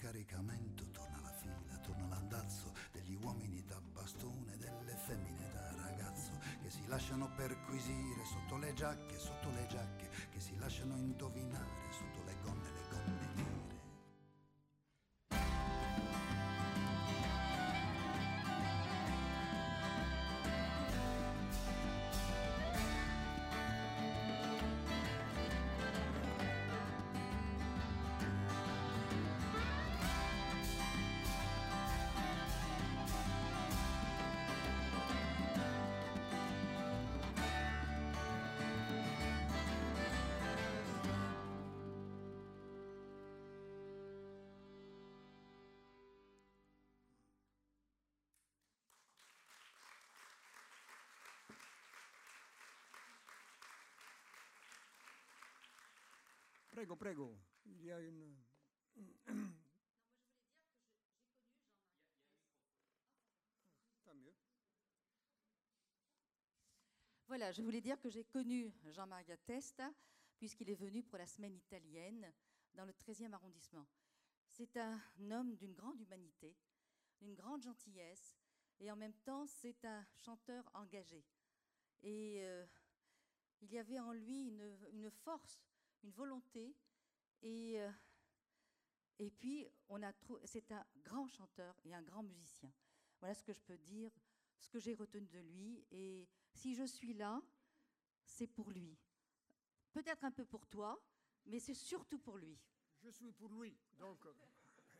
[0.04, 6.32] Caricamento, torna la fila, torna l'andazzo degli uomini da bastone, delle femmine da ragazzo
[6.62, 12.22] che si lasciano perquisire sotto le giacche, sotto le giacche, che si lasciano indovinare sotto
[12.26, 12.63] le gonne,
[56.74, 57.38] Prego, prego.
[57.66, 58.36] Il y a une.
[67.28, 69.94] Voilà, je voulais dire que j'ai connu Jean-Maria Testa
[70.40, 72.34] puisqu'il est venu pour la semaine italienne
[72.74, 73.88] dans le 13e arrondissement.
[74.48, 75.00] C'est un
[75.30, 76.56] homme d'une grande humanité,
[77.22, 78.36] d'une grande gentillesse
[78.80, 81.24] et en même temps c'est un chanteur engagé.
[82.02, 82.66] Et euh,
[83.62, 84.48] il y avait en lui
[84.92, 85.73] une force,
[86.04, 86.76] une volonté
[87.42, 87.92] et, euh,
[89.20, 92.72] et puis on a trou- c'est un grand chanteur et un grand musicien.
[93.20, 94.12] Voilà ce que je peux dire,
[94.60, 97.42] ce que j'ai retenu de lui et si je suis là,
[98.26, 98.98] c'est pour lui.
[99.94, 101.00] Peut-être un peu pour toi,
[101.46, 102.58] mais c'est surtout pour lui.
[103.02, 104.34] Je suis pour lui, donc euh,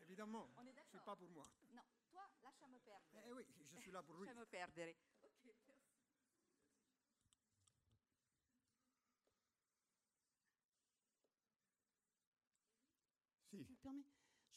[0.02, 1.44] évidemment, On est je ne suis d'accord pas pour moi.
[1.72, 3.22] Non, toi, lasciamo perdere.
[3.26, 3.44] Eh oui,
[3.74, 4.26] je suis là pour lui.
[4.26, 4.94] Lasciamo perdere.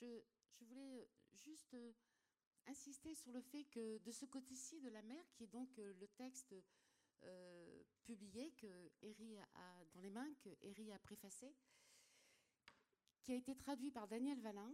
[0.02, 1.94] Je, voulais euh, juste euh,
[2.68, 5.94] insister sur le fait que de ce côté-ci de la mer, qui est donc euh,
[5.94, 6.56] le texte
[8.04, 11.52] publié que Herry a dans les mains, que Herry a préfacé,
[13.24, 14.72] qui a été traduit par Daniel Valin,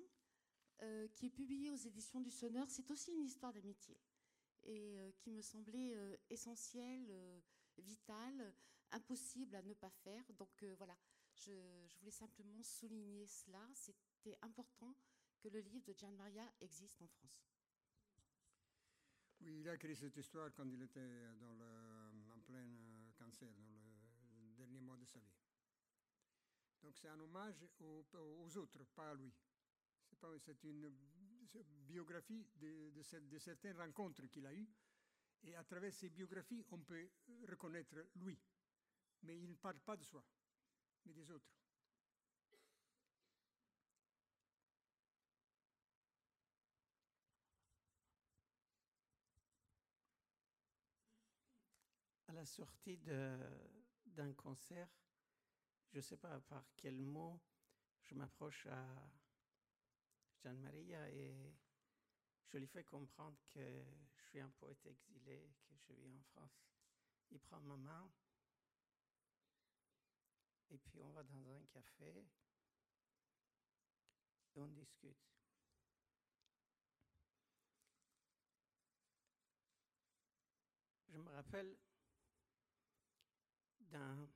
[1.16, 3.98] qui est publié aux éditions du Sonneur, c'est aussi une histoire d'amitié
[4.64, 5.96] et qui me semblait
[6.30, 7.42] essentielle,
[7.78, 8.54] vitale,
[8.92, 10.26] impossible à ne pas faire.
[10.34, 10.98] Donc voilà,
[11.36, 13.66] je voulais simplement souligner cela.
[14.24, 14.96] C'était important
[15.42, 17.46] que le livre de Gian Maria existe en France.
[19.42, 24.54] Oui, il a écrit cette histoire quand il était en plein euh, cancer, dans le
[24.54, 25.36] dernier mois de sa vie.
[26.82, 29.34] Donc c'est un hommage aux, autres, pas à lui.
[30.40, 30.90] C'est une
[31.86, 34.70] biographie de certaines rencontres qu'il a eues.
[35.44, 37.10] Et à travers ces biographies, on peut
[37.50, 38.40] reconnaître lui.
[39.24, 40.24] Mais il ne parle pas de soi,
[41.06, 41.63] mais des autres.
[52.44, 54.90] La sortie d'un concert,
[55.94, 57.40] je ne sais pas par quel mot,
[58.02, 58.86] je m'approche à
[60.44, 61.56] Gian Maria et
[62.48, 63.86] je lui fais comprendre que
[64.18, 66.68] je suis un poète exilé, que je vis en France.
[67.32, 68.12] Il prend ma main
[70.72, 72.26] Et puis on va dans un café
[74.54, 75.30] et on discute.
[81.08, 81.78] Je me rappelle
[83.94, 84.28] d'un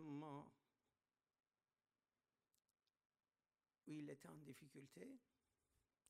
[0.00, 0.52] moment
[3.86, 5.20] où il était en difficulté,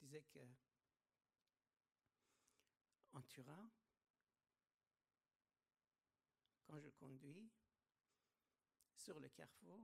[0.01, 0.41] il disait que
[3.13, 3.71] en Turin,
[6.67, 7.51] quand je conduis
[8.95, 9.81] sur le carrefour,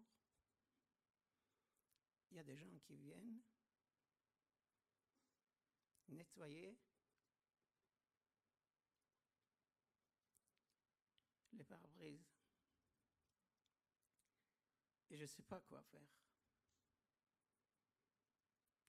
[2.30, 3.42] il y a des gens qui viennent
[6.08, 6.78] nettoyer
[11.52, 12.26] les pare-brises.
[15.10, 16.08] Et je ne sais pas quoi faire.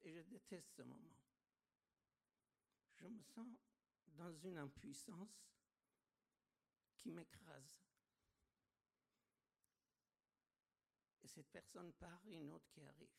[0.03, 1.17] Et je déteste ce moment.
[2.95, 3.47] Je me sens
[4.07, 5.49] dans une impuissance
[6.97, 7.75] qui m'écrase.
[11.23, 13.17] Et cette personne part, une autre qui arrive.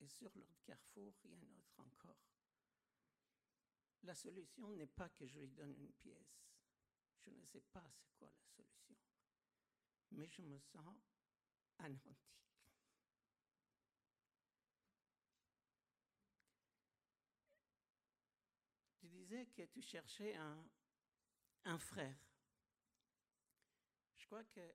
[0.00, 2.22] Et sur l'autre carrefour, il y a un autre encore.
[4.02, 6.42] La solution n'est pas que je lui donne une pièce.
[7.20, 8.96] Je ne sais pas c'est quoi la solution.
[10.10, 10.96] Mais je me sens
[18.98, 20.64] Tu disais que tu cherchais un,
[21.64, 22.16] un frère.
[24.16, 24.74] Je crois que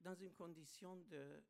[0.00, 1.42] dans une condition de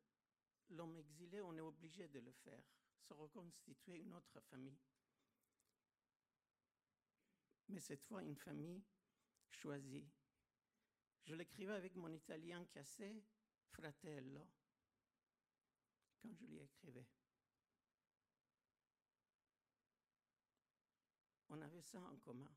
[0.69, 2.63] l'homme exilé, on est obligé de le faire,
[3.07, 4.77] se reconstituer une autre famille.
[7.69, 8.83] Mais cette fois, une famille
[9.49, 10.07] choisie.
[11.29, 13.23] Je l'écrivais avec mon italien cassé,
[13.71, 14.49] fratello,
[16.23, 17.05] quand je lui écrivais.
[21.51, 22.49] On avait ça en commun.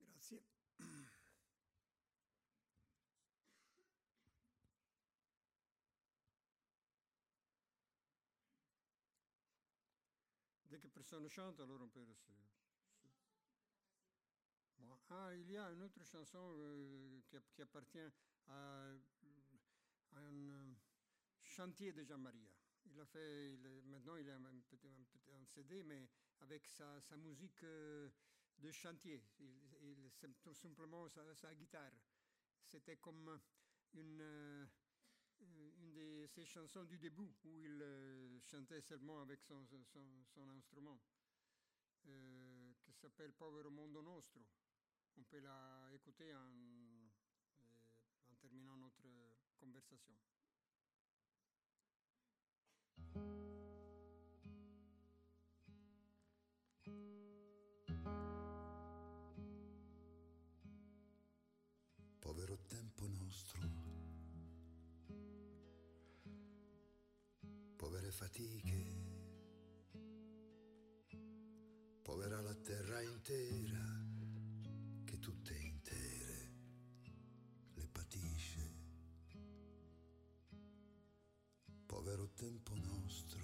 [0.00, 0.42] Grazie.
[10.64, 12.59] Dès que personne chante, alors on peut se- Moi.
[15.12, 17.20] Ah, il y a une autre chanson euh,
[17.52, 17.98] qui, appartient
[18.46, 18.92] à,
[20.12, 20.74] un euh,
[21.42, 22.48] chantier de Jean-Maria.
[22.86, 23.56] Il a fait,
[23.86, 26.08] maintenant il a un, un, CD, mais
[26.38, 28.08] avec sa, musique euh,
[28.58, 29.20] de chantier.
[29.40, 30.10] Il,
[30.42, 31.90] tout simplement sa, guitare.
[32.64, 33.40] C'était comme
[33.94, 34.68] une,
[35.40, 41.00] de ses chansons du début où il chantait seulement avec son, son- instrument,
[42.04, 44.40] qui s'appelle Povero Mondo Nostro.
[45.20, 47.12] On peut la écouter en,
[48.32, 49.06] en terminant notre
[49.58, 50.14] conversation.
[62.18, 63.60] povero tempo nostro,
[67.76, 68.86] povere fatiche,
[72.02, 73.89] povera la terra intera
[75.20, 76.52] tutte intere
[77.74, 78.74] le patisce,
[81.84, 83.38] povero tempo nostro,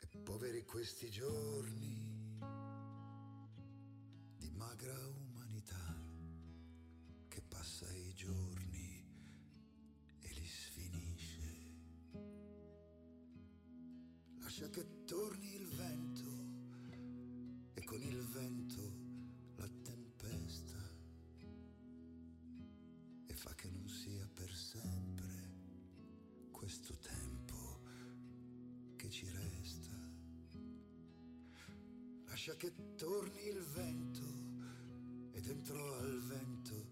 [0.00, 2.38] e poveri questi giorni
[4.36, 5.96] di magra umanità
[7.26, 9.04] che passa i giorni
[10.20, 11.74] e li sfinisce.
[14.38, 16.05] Lascia che torni il vento
[26.66, 27.78] questo tempo
[28.96, 29.94] che ci resta.
[32.24, 34.24] Lascia che torni il vento
[35.30, 36.86] e dentro al vento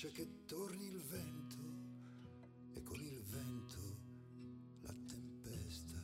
[0.00, 1.58] Lascia che torni il vento
[2.72, 3.80] e con il vento
[4.82, 6.00] la tempesta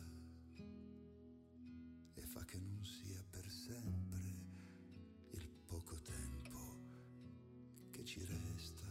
[2.14, 4.18] e fa che non sia per sempre
[5.30, 6.76] il poco tempo
[7.92, 8.82] che ci resta.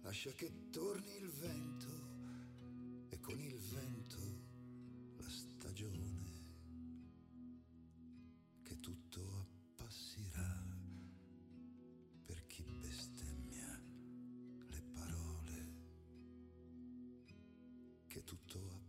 [0.00, 1.99] Lascia che torni il vento
[18.30, 18.79] tutto a